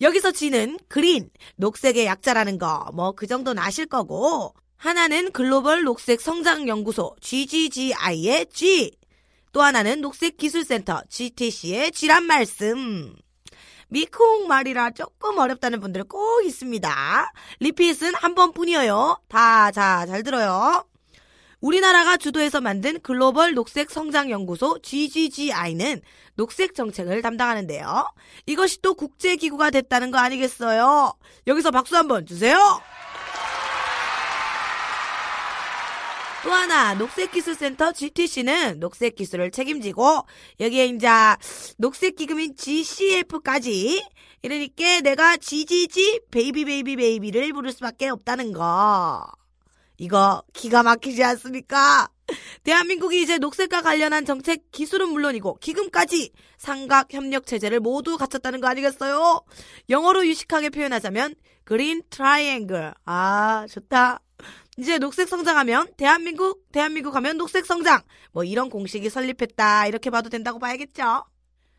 여기서 0.00 0.32
G는 0.32 0.78
그린, 0.88 1.30
녹색의 1.56 2.06
약자라는 2.06 2.58
거, 2.58 2.90
뭐 2.94 3.12
그 3.12 3.26
정도는 3.26 3.62
아실 3.62 3.86
거고, 3.86 4.54
하나는 4.76 5.30
글로벌 5.32 5.82
녹색 5.84 6.20
성장 6.20 6.66
연구소 6.68 7.14
GGGI의 7.20 8.46
G, 8.52 8.92
또 9.52 9.62
하나는 9.62 10.00
녹색 10.00 10.36
기술센터 10.38 11.02
GTC의 11.08 11.92
G란 11.92 12.24
말씀. 12.24 13.14
미쿵 13.88 14.46
말이라 14.46 14.90
조금 14.92 15.38
어렵다는 15.38 15.80
분들 15.80 16.04
꼭 16.04 16.44
있습니다. 16.44 17.32
리핏은 17.58 18.14
한 18.14 18.34
번뿐이에요. 18.36 19.20
다, 19.28 19.70
자, 19.72 20.06
잘 20.06 20.22
들어요. 20.22 20.84
우리나라가 21.60 22.16
주도해서 22.16 22.60
만든 22.60 23.00
글로벌 23.00 23.54
녹색 23.54 23.90
성장 23.90 24.30
연구소 24.30 24.78
GGGI는 24.80 26.00
녹색 26.34 26.74
정책을 26.74 27.22
담당하는데요. 27.22 28.06
이것이 28.46 28.80
또 28.80 28.94
국제 28.94 29.36
기구가 29.36 29.70
됐다는 29.70 30.10
거 30.10 30.18
아니겠어요? 30.18 31.14
여기서 31.46 31.70
박수 31.70 31.96
한번 31.96 32.24
주세요! 32.26 32.58
또 36.42 36.50
하나, 36.50 36.94
녹색기술센터 36.94 37.92
GTC는 37.92 38.80
녹색 38.80 39.14
기술을 39.14 39.50
책임지고, 39.50 40.22
여기에 40.58 40.86
이제, 40.86 41.06
녹색 41.76 42.16
기금인 42.16 42.56
GCF까지, 42.56 44.02
이러니까 44.40 45.02
내가 45.02 45.36
GGG 45.36 46.20
baby 46.30 46.64
baby 46.64 46.96
baby를 46.96 47.52
부를 47.52 47.72
수밖에 47.72 48.08
없다는 48.08 48.54
거. 48.54 49.39
이거 50.00 50.42
기가 50.54 50.82
막히지 50.82 51.22
않습니까? 51.22 52.08
대한민국이 52.64 53.20
이제 53.20 53.36
녹색과 53.36 53.82
관련한 53.82 54.24
정책 54.24 54.72
기술은 54.72 55.10
물론이고 55.10 55.58
기금까지 55.60 56.32
삼각 56.56 57.12
협력 57.12 57.46
체제를 57.46 57.80
모두 57.80 58.16
갖췄다는 58.16 58.62
거 58.62 58.68
아니겠어요? 58.68 59.42
영어로 59.90 60.26
유식하게 60.26 60.70
표현하자면 60.70 61.34
green 61.64 62.02
triangle. 62.08 62.94
아, 63.04 63.66
좋다. 63.68 64.20
이제 64.78 64.96
녹색 64.98 65.28
성장하면 65.28 65.88
대한민국, 65.98 66.64
대한민국 66.72 67.14
하면 67.16 67.36
녹색 67.36 67.66
성장. 67.66 68.00
뭐 68.32 68.42
이런 68.42 68.70
공식이 68.70 69.10
설립했다. 69.10 69.86
이렇게 69.86 70.08
봐도 70.08 70.30
된다고 70.30 70.58
봐야겠죠? 70.58 71.26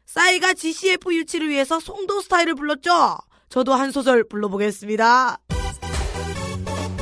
싸이가 0.06 0.54
GCF 0.54 1.12
유치를 1.12 1.50
위해서 1.50 1.80
송도 1.80 2.22
스타일을 2.22 2.54
불렀죠? 2.54 3.18
저도 3.50 3.74
한 3.74 3.92
소절 3.92 4.25
불러보겠습니다. 4.25 5.40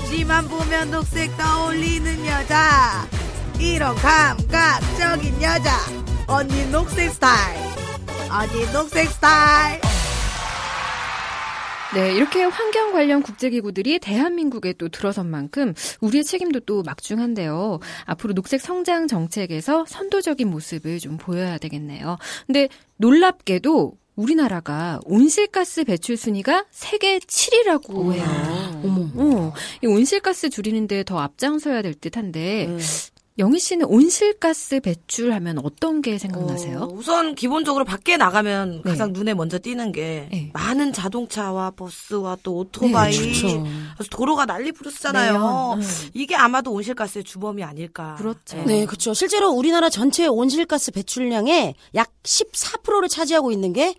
지만 0.09 0.47
보면 0.47 0.89
녹색 0.89 1.37
떠올리는 1.37 2.25
여자 2.25 3.07
이런 3.59 3.95
감각적인 3.95 5.35
여자 5.35 5.71
언니 6.27 6.65
녹색 6.71 7.11
스타일 7.11 7.59
언니 8.31 8.73
녹색 8.73 9.07
스타일 9.09 9.79
네, 11.93 12.13
이렇게 12.13 12.43
환경 12.43 12.91
관련 12.91 13.21
국제기구들이 13.21 13.99
대한민국에 13.99 14.73
또 14.73 14.89
들어선 14.89 15.29
만큼 15.29 15.73
우리의 16.01 16.23
책임도 16.23 16.61
또 16.61 16.83
막중한데요. 16.83 17.79
앞으로 18.05 18.33
녹색 18.33 18.61
성장 18.61 19.07
정책에서 19.07 19.85
선도적인 19.87 20.49
모습을 20.49 20.99
좀 20.99 21.17
보여야 21.17 21.57
되겠네요. 21.57 22.17
근데 22.45 22.69
놀랍게도 22.97 23.98
우리나라가 24.19 24.99
온실가스 25.05 25.85
배출 25.85 26.17
순위가 26.17 26.65
세계 26.71 27.19
7위라고 27.19 28.13
해요. 28.13 28.81
어머. 28.83 29.09
어, 29.15 29.53
이 29.81 29.87
온실가스 29.87 30.49
줄이는데 30.49 31.05
더 31.05 31.19
앞장서야 31.19 31.81
될 31.81 31.93
듯한데 31.93 32.67
네. 32.67 32.77
영희 33.39 33.57
씨는 33.57 33.85
온실가스 33.85 34.81
배출하면 34.81 35.59
어떤 35.63 36.01
게 36.01 36.17
생각나세요? 36.17 36.79
어, 36.79 36.93
우선 36.93 37.35
기본적으로 37.35 37.85
밖에 37.85 38.17
나가면 38.17 38.81
네. 38.83 38.91
가장 38.91 39.13
눈에 39.13 39.33
먼저 39.33 39.57
띄는 39.57 39.93
게 39.93 40.27
네. 40.29 40.51
많은 40.53 40.91
자동차와 40.91 41.71
버스와 41.71 42.37
또 42.43 42.57
오토바이 42.57 43.13
네, 43.13 43.21
그렇죠. 43.21 43.63
그래서 43.95 44.09
도로가 44.11 44.45
난리 44.45 44.73
부르스잖아요. 44.73 45.31
네요. 45.31 45.75
음. 45.77 45.81
이게 46.13 46.35
아마도 46.35 46.73
온실가스의 46.73 47.23
주범이 47.23 47.63
아닐까. 47.63 48.15
그렇죠. 48.17 48.61
네, 48.65 48.85
그렇죠. 48.85 49.13
실제로 49.13 49.49
우리나라 49.51 49.89
전체 49.89 50.27
온실가스 50.27 50.91
배출량의 50.91 51.75
약 51.95 52.11
14%를 52.23 53.07
차지하고 53.07 53.53
있는 53.53 53.71
게 53.71 53.95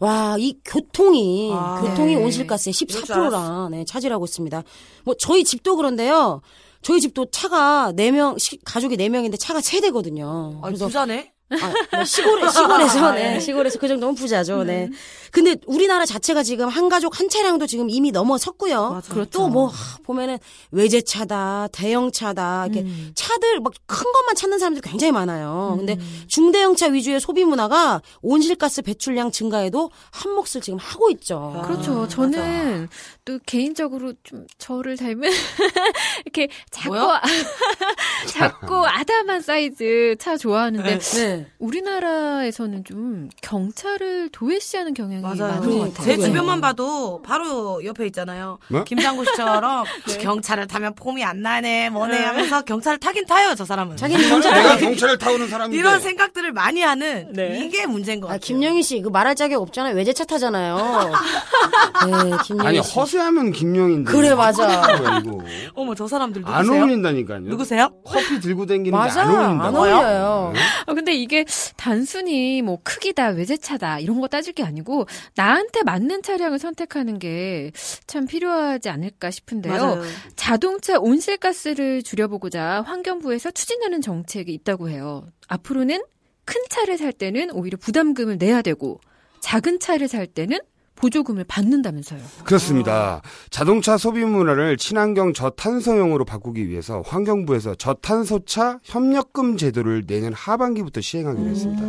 와, 0.00 0.36
이 0.36 0.58
교통이, 0.64 1.52
아, 1.54 1.80
교통이 1.80 2.16
네. 2.16 2.22
온실가스의 2.22 2.74
이럴 2.76 3.04
줄 3.04 3.14
14%라, 3.14 3.68
네, 3.70 3.84
차지하고 3.84 4.24
있습니다. 4.24 4.62
뭐, 5.04 5.14
저희 5.18 5.44
집도 5.44 5.76
그런데요. 5.76 6.42
저희 6.82 7.00
집도 7.00 7.30
차가 7.30 7.92
4명, 7.92 8.36
가족이 8.64 8.96
4명인데 8.96 9.38
차가 9.38 9.60
3대거든요. 9.60 10.58
아, 10.62 10.70
부자네. 10.70 11.31
아, 11.60 11.96
네, 11.98 12.04
시골, 12.04 12.48
시골에서, 12.50 13.04
아, 13.06 13.12
네, 13.12 13.34
네. 13.34 13.40
시골에서 13.40 13.78
그 13.78 13.88
정도면 13.88 14.14
부자죠, 14.14 14.64
네. 14.64 14.88
근데 15.30 15.56
우리나라 15.66 16.04
자체가 16.04 16.42
지금 16.42 16.68
한 16.68 16.88
가족 16.88 17.18
한 17.18 17.28
차량도 17.28 17.66
지금 17.66 17.88
이미 17.88 18.10
넘어섰고요. 18.10 18.90
맞아. 18.90 19.12
그렇죠. 19.14 19.30
또 19.30 19.48
뭐, 19.48 19.66
하, 19.66 19.98
보면은 20.02 20.38
외제차다, 20.70 21.68
대형차다, 21.72 22.66
이렇게 22.66 22.80
음. 22.82 23.12
차들 23.14 23.60
막 23.60 23.72
큰 23.86 24.10
것만 24.12 24.34
찾는 24.34 24.58
사람들이 24.58 24.88
굉장히 24.88 25.12
많아요. 25.12 25.74
근데 25.78 25.94
음. 25.94 26.22
중대형차 26.28 26.86
위주의 26.88 27.20
소비 27.20 27.44
문화가 27.44 28.00
온실가스 28.22 28.82
배출량 28.82 29.30
증가에도 29.30 29.90
한 30.10 30.32
몫을 30.32 30.62
지금 30.62 30.78
하고 30.78 31.10
있죠. 31.10 31.54
아, 31.58 31.66
그렇죠. 31.66 31.92
맞아. 32.00 32.08
저는 32.08 32.88
또 33.24 33.38
개인적으로 33.44 34.14
좀 34.22 34.46
저를 34.58 34.96
닮은 34.96 35.28
이렇게 36.24 36.48
작고? 36.70 36.96
작고 38.28 38.86
아담한 38.86 39.42
사이즈 39.42 40.16
차 40.18 40.36
좋아하는데 40.36 40.98
네. 40.98 41.41
우리나라에서는 41.58 42.84
좀 42.84 43.28
경찰을 43.42 44.30
도외시하는 44.30 44.94
경향이 44.94 45.22
맞아요. 45.22 45.54
많은 45.54 45.78
것 45.78 45.78
같아요. 45.94 46.04
제 46.06 46.16
네. 46.16 46.24
주변만 46.24 46.60
봐도 46.60 47.22
바로 47.22 47.84
옆에 47.84 48.06
있잖아요. 48.06 48.58
뭐? 48.68 48.84
김장구 48.84 49.24
씨처럼 49.26 49.84
경찰을 50.20 50.66
타면 50.66 50.94
폼이 50.94 51.22
안 51.24 51.42
나네, 51.42 51.90
뭐네 51.90 52.24
하면서 52.24 52.62
경찰을 52.62 52.98
타긴 52.98 53.26
타요, 53.26 53.54
저 53.54 53.64
사람은. 53.64 53.96
자기는 53.96 54.28
경찰 54.28 54.54
내가 54.54 54.76
경찰을 54.78 55.18
타오는 55.18 55.48
사람인데 55.48 55.76
이런 55.78 56.00
생각들을 56.00 56.52
많이 56.52 56.82
하는 56.82 57.28
네. 57.32 57.60
이게 57.64 57.86
문제인 57.86 58.20
것 58.20 58.28
아, 58.28 58.32
같아요. 58.32 58.40
김영희 58.40 58.82
씨, 58.82 59.00
그 59.02 59.08
말할 59.08 59.34
자격 59.34 59.60
없잖아요. 59.62 59.94
외제차 59.94 60.24
타잖아요. 60.24 60.76
네, 62.06 62.36
김영희 62.44 62.66
아니 62.68 62.82
씨. 62.82 62.98
허세하면 62.98 63.52
김용인데 63.52 64.10
그래, 64.10 64.34
맞아. 64.34 65.20
이거. 65.20 65.38
어머, 65.74 65.94
저 65.94 66.08
사람 66.08 66.22
사람들 66.22 66.42
안 66.46 66.62
누구세요? 66.62 66.82
어울린다니까요. 66.82 67.40
누구세요? 67.40 67.90
커피 68.04 68.40
들고 68.40 68.66
다니는 68.66 68.84
게 68.84 68.90
맞아. 68.90 69.22
안 69.22 69.28
어울린다. 69.34 69.64
안 69.66 69.76
어울려요. 69.76 70.52
아, 70.86 70.94
근데 70.94 71.12
이게 71.14 71.31
단순히 71.76 72.62
뭐 72.62 72.78
크기다, 72.82 73.28
외제차다 73.28 73.98
이런 74.00 74.20
거 74.20 74.28
따질 74.28 74.52
게 74.52 74.62
아니고 74.62 75.06
나한테 75.34 75.82
맞는 75.82 76.22
차량을 76.22 76.58
선택하는 76.58 77.18
게 77.18 77.72
참 78.06 78.26
필요하지 78.26 78.88
않을까 78.88 79.30
싶은데요. 79.30 79.72
맞아요. 79.72 80.02
자동차 80.36 80.98
온실가스를 80.98 82.02
줄여보고자 82.02 82.82
환경부에서 82.82 83.50
추진하는 83.52 84.00
정책이 84.00 84.52
있다고 84.52 84.88
해요. 84.88 85.26
앞으로는 85.48 86.02
큰 86.44 86.60
차를 86.68 86.98
살 86.98 87.12
때는 87.12 87.50
오히려 87.52 87.78
부담금을 87.78 88.38
내야 88.38 88.62
되고 88.62 89.00
작은 89.40 89.78
차를 89.80 90.08
살 90.08 90.26
때는 90.26 90.58
보조금을 91.02 91.42
받는다면서요. 91.48 92.20
그렇습니다. 92.44 93.22
자동차 93.50 93.96
소비 93.96 94.24
문화를 94.24 94.76
친환경 94.76 95.32
저탄소용으로 95.32 96.24
바꾸기 96.24 96.68
위해서 96.68 97.02
환경부에서 97.04 97.74
저탄소차 97.74 98.78
협력금 98.84 99.56
제도를 99.56 100.06
내년 100.06 100.32
하반기부터 100.32 101.00
시행하기로 101.00 101.48
했습니다. 101.48 101.82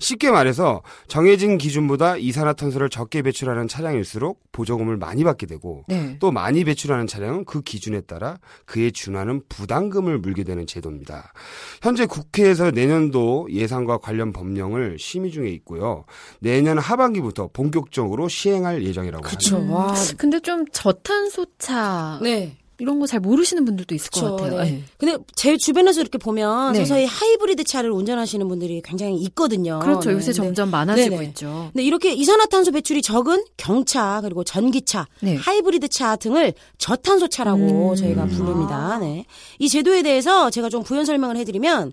쉽게 0.00 0.30
말해서 0.30 0.82
정해진 1.08 1.58
기준보다 1.58 2.16
이산화탄소를 2.16 2.88
적게 2.88 3.20
배출하는 3.20 3.68
차량일수록 3.68 4.40
보조금을 4.52 4.96
많이 4.96 5.24
받게 5.24 5.44
되고 5.44 5.84
네. 5.86 6.16
또 6.18 6.32
많이 6.32 6.64
배출하는 6.64 7.06
차량은 7.06 7.44
그 7.44 7.60
기준에 7.60 8.00
따라 8.00 8.38
그에 8.64 8.90
준하는 8.90 9.42
부담금을 9.50 10.18
물게 10.18 10.44
되는 10.44 10.66
제도입니다. 10.66 11.34
현재 11.82 12.06
국회에서 12.06 12.70
내년도 12.70 13.46
예산과 13.50 13.98
관련 13.98 14.32
법령을 14.32 14.98
심의 14.98 15.32
중에 15.32 15.50
있고요. 15.50 16.04
내년 16.40 16.78
하반기부터 16.78 17.50
본격적으로 17.52 18.28
시행 18.28 18.53
할 18.62 18.84
예정이라고 18.84 19.22
그쵸. 19.24 19.56
합니다. 19.56 19.74
와. 19.74 19.94
근데 20.16 20.38
좀 20.40 20.64
저탄소차 20.72 22.20
네. 22.22 22.56
이런 22.78 22.98
거 22.98 23.06
잘 23.06 23.20
모르시는 23.20 23.64
분들도 23.64 23.94
있을 23.94 24.10
그쵸, 24.10 24.30
것 24.30 24.36
같아요. 24.42 24.62
네. 24.64 24.70
네. 24.70 24.82
근데 24.98 25.16
제 25.36 25.56
주변에서 25.56 26.00
이렇게 26.00 26.18
보면 26.18 26.72
네. 26.72 26.80
서서히 26.80 27.04
하이브리드 27.06 27.62
차를 27.64 27.90
운전하시는 27.92 28.46
분들이 28.48 28.82
굉장히 28.84 29.16
있거든요. 29.22 29.78
그렇죠. 29.78 30.10
네. 30.10 30.16
요새 30.16 30.32
근데 30.32 30.36
점점 30.36 30.70
많아지고 30.70 31.16
네네. 31.16 31.28
있죠. 31.28 31.70
네, 31.72 31.84
이렇게 31.84 32.12
이산화탄소 32.12 32.72
배출이 32.72 33.00
적은 33.02 33.44
경차 33.56 34.20
그리고 34.22 34.42
전기차, 34.42 35.06
네. 35.20 35.36
하이브리드 35.36 35.88
차 35.88 36.16
등을 36.16 36.52
저탄소 36.78 37.28
차라고 37.28 37.90
음. 37.90 37.94
저희가 37.94 38.26
부릅니다. 38.26 38.98
네. 38.98 39.24
이 39.60 39.68
제도에 39.68 40.02
대해서 40.02 40.50
제가 40.50 40.68
좀 40.68 40.82
부연 40.82 41.04
설명을 41.04 41.36
해드리면 41.36 41.92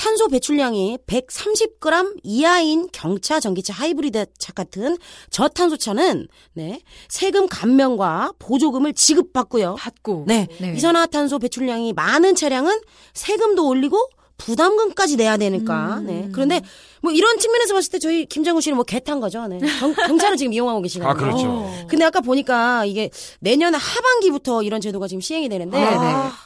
탄소 0.00 0.28
배출량이 0.28 0.96
130g 1.06 2.20
이하인 2.22 2.88
경차, 2.90 3.38
전기차, 3.38 3.74
하이브리드 3.74 4.24
차 4.38 4.50
같은 4.54 4.96
저탄소차는 5.28 6.26
네, 6.54 6.80
세금 7.10 7.46
감면과 7.46 8.32
보조금을 8.38 8.94
지급받고요. 8.94 9.74
받고. 9.74 10.24
네. 10.26 10.48
네. 10.58 10.72
이산화탄소 10.74 11.38
배출량이 11.38 11.92
많은 11.92 12.34
차량은 12.34 12.80
세금도 13.12 13.68
올리고 13.68 14.08
부담금까지 14.38 15.16
내야 15.16 15.36
되니까. 15.36 15.98
음. 15.98 16.06
네. 16.06 16.28
그런데 16.32 16.62
뭐 17.02 17.12
이런 17.12 17.38
측면에서 17.38 17.74
봤을 17.74 17.90
때 17.92 17.98
저희 17.98 18.26
김장구 18.26 18.60
씨는 18.60 18.76
뭐 18.76 18.84
개탄 18.84 19.20
거죠. 19.20 19.46
네. 19.48 19.58
경, 19.78 19.94
경찰을 19.94 20.36
지금 20.36 20.52
이용하고 20.52 20.82
계시거든요. 20.82 21.10
아, 21.10 21.14
그렇죠. 21.14 21.46
어. 21.46 21.86
근데 21.88 22.04
아까 22.04 22.20
보니까 22.20 22.84
이게 22.84 23.10
내년 23.40 23.74
하반기부터 23.74 24.62
이런 24.62 24.80
제도가 24.80 25.08
지금 25.08 25.20
시행이 25.20 25.48
되는데 25.48 25.78
네네. 25.78 25.96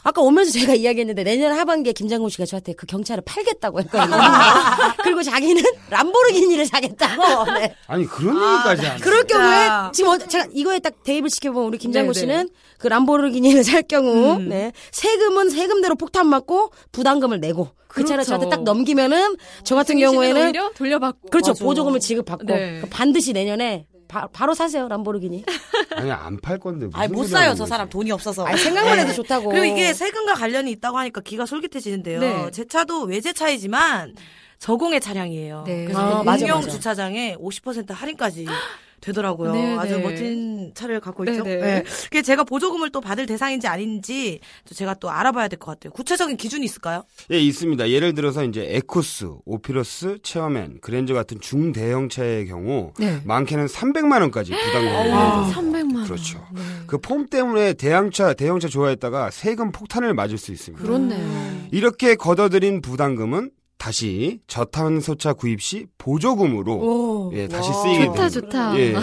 아까 0.05 0.21
오면서 0.23 0.53
제가 0.53 0.75
이야기했는데 0.75 1.25
내년 1.25 1.53
하반기에 1.59 1.93
김장구 1.93 2.31
씨가 2.31 2.47
저한테 2.47 2.73
그 2.75 2.87
경찰을 2.87 3.23
팔겠다고 3.27 3.81
했거든요. 3.81 4.17
그리고 5.03 5.23
자기는 5.23 5.63
람보르기니를 5.91 6.67
사겠다고. 6.67 7.45
네. 7.53 7.75
아니 7.87 8.07
그런 8.07 8.35
얘기까지 8.37 8.87
안 8.87 9.01
그럴. 9.01 9.25
경우에 9.25 9.69
지금 9.93 10.11
어- 10.11 10.19
제가 10.19 10.47
이거에 10.53 10.79
딱 10.79 11.03
대입을 11.03 11.31
시켜보면 11.31 11.69
우리 11.69 11.79
김장구 11.79 12.13
네네. 12.13 12.21
씨는 12.21 12.49
그 12.79 12.87
람보르기니를 12.89 13.65
살 13.65 13.83
경우 13.83 14.39
네 14.41 14.73
세금은 14.93 15.49
세금대로 15.51 15.95
폭탄 15.95 16.27
맞고 16.29 16.71
부담금을 16.93 17.41
내고 17.41 17.71
그 17.89 18.05
차를 18.05 18.25
그렇죠. 18.25 18.29
저한테 18.41 18.49
딱 18.51 18.65
넘기면은 18.65 19.37
저 19.63 19.75
같은 19.77 19.97
씨는 19.97 20.13
경우에는 20.53 20.61
오히려 20.61 20.71
돌려받고. 20.75 21.29
그렇죠 21.31 21.51
맞아. 21.53 21.65
보조금을 21.65 22.01
지급받고 22.01 22.45
네. 22.47 22.83
반드시 22.91 23.33
내년에 23.33 23.87
바, 24.09 24.27
바로 24.29 24.55
사세요 24.55 24.87
람보르기니. 24.89 25.45
아니 25.97 26.11
안 26.11 26.39
팔 26.41 26.59
건데 26.59 26.89
아니 26.93 27.13
못 27.13 27.25
사요 27.25 27.55
저. 27.55 27.65
사람 27.67 27.89
돈이 27.89 28.11
없어서. 28.13 28.45
아니 28.45 28.59
생각만 28.59 28.99
해도 28.99 29.09
네. 29.09 29.15
좋다고. 29.15 29.49
그리고 29.51 29.65
이게 29.65 29.93
세금과 29.95 30.35
관련이 30.35 30.71
있다고 30.73 30.99
하니까 30.99 31.21
기가 31.23 31.47
솔깃해지는데요. 31.47 32.21
네. 32.21 32.51
제 32.53 32.67
차도 32.67 33.05
외제 33.05 33.33
차이지만 33.33 34.15
저공해 34.59 35.01
차량이에요. 35.01 35.65
네. 35.67 35.85
그래서 35.85 36.01
아, 36.01 36.19
그 36.21 36.25
맞아, 36.25 36.41
공영 36.47 36.59
맞아. 36.61 36.71
주차장에 36.71 37.37
50% 37.37 37.93
할인까지 37.93 38.47
되더라고요. 39.05 39.53
네, 39.53 39.77
아주 39.77 39.97
네. 39.99 40.03
멋진 40.03 40.73
차를 40.75 41.01
갖고 41.01 41.25
있죠. 41.25 41.45
네, 41.45 41.57
네. 41.57 41.61
네. 41.61 41.85
그게 42.05 42.23
제가 42.23 42.45
보조금을 42.45 42.91
또 42.91 43.01
받을 43.01 43.27
대상인지 43.27 43.67
아닌지 43.69 44.41
또 44.69 44.75
제가 44.75 44.95
또 44.95 45.11
알아봐야 45.11 45.49
될 45.49 45.59
것 45.59 45.73
같아요. 45.73 45.93
구체적인 45.93 46.37
기준이 46.37 46.65
있을까요? 46.65 47.05
예, 47.31 47.39
있습니다. 47.39 47.91
예를 47.91 48.15
들어서 48.15 48.45
이제 48.45 48.67
에코스, 48.69 49.29
오피러스, 49.45 50.19
체어맨, 50.23 50.79
그랜저 50.81 51.15
같은 51.15 51.39
중대형 51.41 52.09
차의 52.09 52.47
경우 52.47 52.93
네. 52.99 53.21
많게는 53.25 53.67
300만 53.67 54.21
원까지 54.23 54.51
됩니다. 54.51 55.51
300만 55.55 55.97
원. 55.97 56.05
그렇죠. 56.05 56.45
네. 56.55 56.61
그폼 56.87 57.27
때문에 57.27 57.75
대형차, 57.75 58.35
대형차 58.35 58.69
좋아했다가 58.69 59.31
세금 59.31 59.71
폭탄을 59.71 60.15
맞을 60.15 60.39
수 60.39 60.51
있습니다. 60.53 60.85
그렇네요. 60.85 61.69
이렇게 61.71 62.15
걷어들인 62.15 62.81
부담금은 62.83 63.51
다시 63.79 64.41
저탄소차 64.47 65.35
구입 65.35 65.61
시 65.61 65.87
보조금으로 65.99 66.75
오. 66.75 67.31
예, 67.35 67.49
다시 67.49 67.71
와. 67.71 67.75
쓰이게 67.83 68.05
좋다, 68.07 68.29
됩니다. 68.29 68.41
좋다. 68.41 68.79
예. 68.79 68.95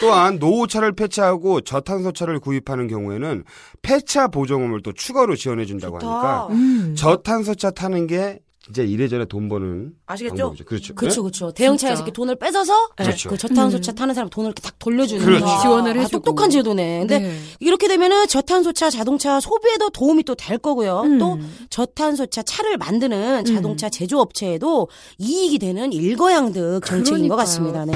또한 0.00 0.38
노후차를 0.38 0.92
폐차하고 0.92 1.60
저탄소차를 1.60 2.40
구입하는 2.40 2.88
경우에는 2.88 3.44
폐차 3.82 4.28
보조금을 4.28 4.82
또 4.82 4.92
추가로 4.92 5.36
지원해 5.36 5.64
준다고 5.64 5.98
하니까 5.98 6.48
음. 6.50 6.94
저탄소차 6.96 7.70
타는 7.70 8.06
게 8.06 8.40
진짜 8.66 8.82
이래저래 8.82 9.24
돈 9.26 9.48
버는 9.48 9.92
아시겠죠? 10.06 10.36
방법이죠. 10.36 10.64
그렇죠. 10.64 10.94
그렇죠, 10.96 11.22
그렇죠. 11.22 11.52
대형차에서. 11.52 12.00
이렇게 12.02 12.12
돈을 12.12 12.34
뺏어서 12.34 12.88
그렇죠. 12.96 13.28
그 13.30 13.38
저탄소차 13.38 13.92
타는 13.92 14.12
사람 14.12 14.28
돈을 14.28 14.48
이렇게 14.48 14.60
딱 14.60 14.76
돌려주는 14.80 15.24
그렇죠. 15.24 15.44
거. 15.44 15.60
지원을 15.62 15.96
아, 15.96 16.00
해주고. 16.00 16.18
똑똑한 16.18 16.50
제도네. 16.50 16.98
근데 16.98 17.20
네. 17.20 17.38
이렇게 17.60 17.86
되면은 17.86 18.26
저탄소차 18.26 18.90
자동차 18.90 19.38
소비에도 19.38 19.90
도움이 19.90 20.24
또 20.24 20.34
될 20.34 20.58
거고요. 20.58 21.02
음. 21.02 21.18
또 21.18 21.38
저탄소차 21.70 22.42
차를 22.42 22.76
만드는 22.76 23.44
자동차 23.44 23.88
제조업체에도 23.88 24.88
이익이 25.18 25.58
되는 25.60 25.92
일거양득 25.92 26.84
정책인 26.84 27.28
것 27.28 27.36
그러니까요. 27.36 27.36
같습니다. 27.36 27.84
네. 27.84 27.92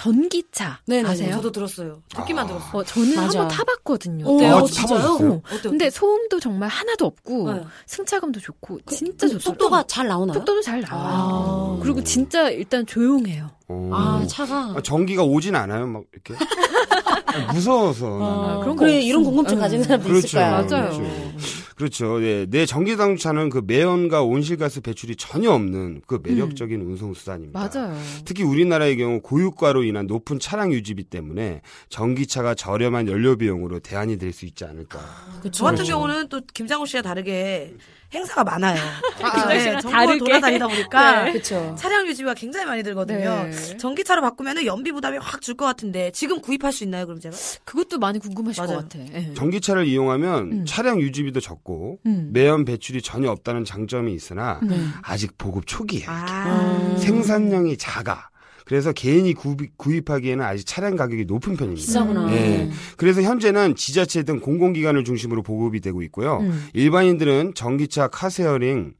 전기차 0.00 0.78
네네네. 0.86 1.08
아세요? 1.10 1.34
저도 1.34 1.52
들었어요. 1.52 2.02
듣기만 2.16 2.44
아. 2.44 2.48
들었어요. 2.48 2.70
어, 2.72 2.82
저는 2.84 3.16
맞아. 3.16 3.40
한번 3.40 3.48
타봤거든요. 3.48 4.26
오, 4.26 4.36
어때요? 4.36 4.56
아, 4.56 4.64
진짜요? 4.64 5.18
어. 5.20 5.42
근데 5.62 5.90
소음도 5.90 6.40
정말 6.40 6.70
하나도 6.70 7.04
없고 7.04 7.52
네. 7.52 7.62
승차감도 7.86 8.40
좋고 8.40 8.78
진짜 8.86 9.26
그 9.26 9.32
좋더라고요. 9.34 9.40
속도가 9.40 9.84
잘 9.88 10.08
나오나요? 10.08 10.38
속도도 10.38 10.62
잘 10.62 10.80
나와요. 10.80 11.76
아. 11.78 11.82
그리고 11.82 12.02
진짜 12.02 12.48
일단 12.48 12.86
조용해요. 12.86 13.50
어. 13.68 13.90
아, 13.92 14.26
차가. 14.26 14.72
아, 14.76 14.80
전기가 14.82 15.22
오진 15.22 15.54
않아요, 15.54 15.86
막 15.86 16.04
이렇게. 16.14 16.34
무서워서. 17.52 18.06
아, 18.22 18.58
그런 18.60 18.76
거 18.76 18.80
그래, 18.84 18.96
없어. 18.96 19.06
이런 19.06 19.22
궁금증 19.22 19.56
응. 19.58 19.60
가진 19.60 19.82
사람도 19.82 20.08
그렇죠. 20.08 20.26
있을 20.26 20.38
거야. 20.38 20.50
맞아요. 20.50 20.64
그렇죠. 20.66 21.02
그렇죠. 21.80 22.22
예. 22.22 22.44
내 22.46 22.66
전기 22.66 22.94
자동차는 22.94 23.48
그 23.48 23.62
매연과 23.66 24.22
온실가스 24.22 24.82
배출이 24.82 25.16
전혀 25.16 25.50
없는 25.50 26.02
그 26.06 26.20
매력적인 26.22 26.78
운송 26.82 27.14
수단입니다. 27.14 27.58
맞아요. 27.58 27.96
특히 28.26 28.42
우리나라의 28.42 28.98
경우 28.98 29.20
고유가로 29.22 29.84
인한 29.84 30.06
높은 30.06 30.38
차량 30.38 30.72
유지비 30.74 31.04
때문에 31.04 31.62
전기차가 31.88 32.54
저렴한 32.54 33.08
연료 33.08 33.36
비용으로 33.36 33.80
대안이 33.80 34.18
될 34.18 34.30
수 34.30 34.46
있지 34.46 34.64
않을까. 34.64 35.00
저 35.50 35.64
같은 35.64 35.78
그렇죠. 35.78 35.92
경우는 35.94 36.28
또 36.28 36.40
김장우 36.54 36.86
씨와 36.86 37.02
다르게 37.02 37.74
행사가 38.12 38.42
많아요. 38.44 38.76
김장우 39.18 39.48
네, 39.48 39.80
전국을. 39.80 40.18
돌아다니다 40.18 40.66
보니까 40.66 41.24
네. 41.32 41.40
차량 41.76 42.06
유지비가 42.08 42.34
굉장히 42.34 42.66
많이 42.66 42.82
들거든요. 42.82 43.44
네. 43.44 43.76
전기차로 43.76 44.20
바꾸면 44.22 44.64
연비 44.66 44.92
부담이 44.92 45.18
확 45.18 45.40
줄 45.40 45.54
것 45.56 45.64
같은데 45.64 46.10
지금 46.12 46.40
구입할 46.40 46.72
수 46.72 46.84
있나요? 46.84 47.06
그럼 47.06 47.18
제가? 47.20 47.36
그것도 47.64 47.98
많이 47.98 48.18
궁금하실 48.18 48.62
맞아요. 48.64 48.78
것 48.78 48.88
같아. 48.88 49.04
예. 49.14 49.32
전기차를 49.34 49.86
이용하면 49.86 50.52
음. 50.52 50.64
차량 50.66 51.00
유지비도 51.00 51.40
적고 51.40 51.98
음. 52.06 52.30
매연 52.32 52.64
배출이 52.64 53.00
전혀 53.02 53.30
없다는 53.30 53.64
장점이 53.64 54.12
있으나 54.14 54.60
음. 54.62 54.92
아직 55.02 55.36
보급 55.38 55.66
초기예요. 55.66 56.06
아. 56.08 56.96
생산량이 56.98 57.76
작아. 57.78 58.28
그래서 58.70 58.92
개인이 58.92 59.34
구입, 59.34 59.76
구입 59.76 60.08
하기에는 60.10 60.44
아직 60.44 60.64
차량 60.64 60.94
가격이 60.94 61.24
높은 61.24 61.56
편입니다. 61.56 61.84
비싸구나. 61.84 62.32
예. 62.32 62.70
그래서 62.96 63.20
현재는 63.20 63.74
지자체 63.74 64.22
등 64.22 64.38
공공기관을 64.38 65.02
중심으로 65.02 65.42
보급이 65.42 65.80
되고 65.80 66.02
있고요. 66.02 66.38
음. 66.38 66.68
일반인들은 66.72 67.54
전기차 67.56 68.06
카세어링, 68.06 68.94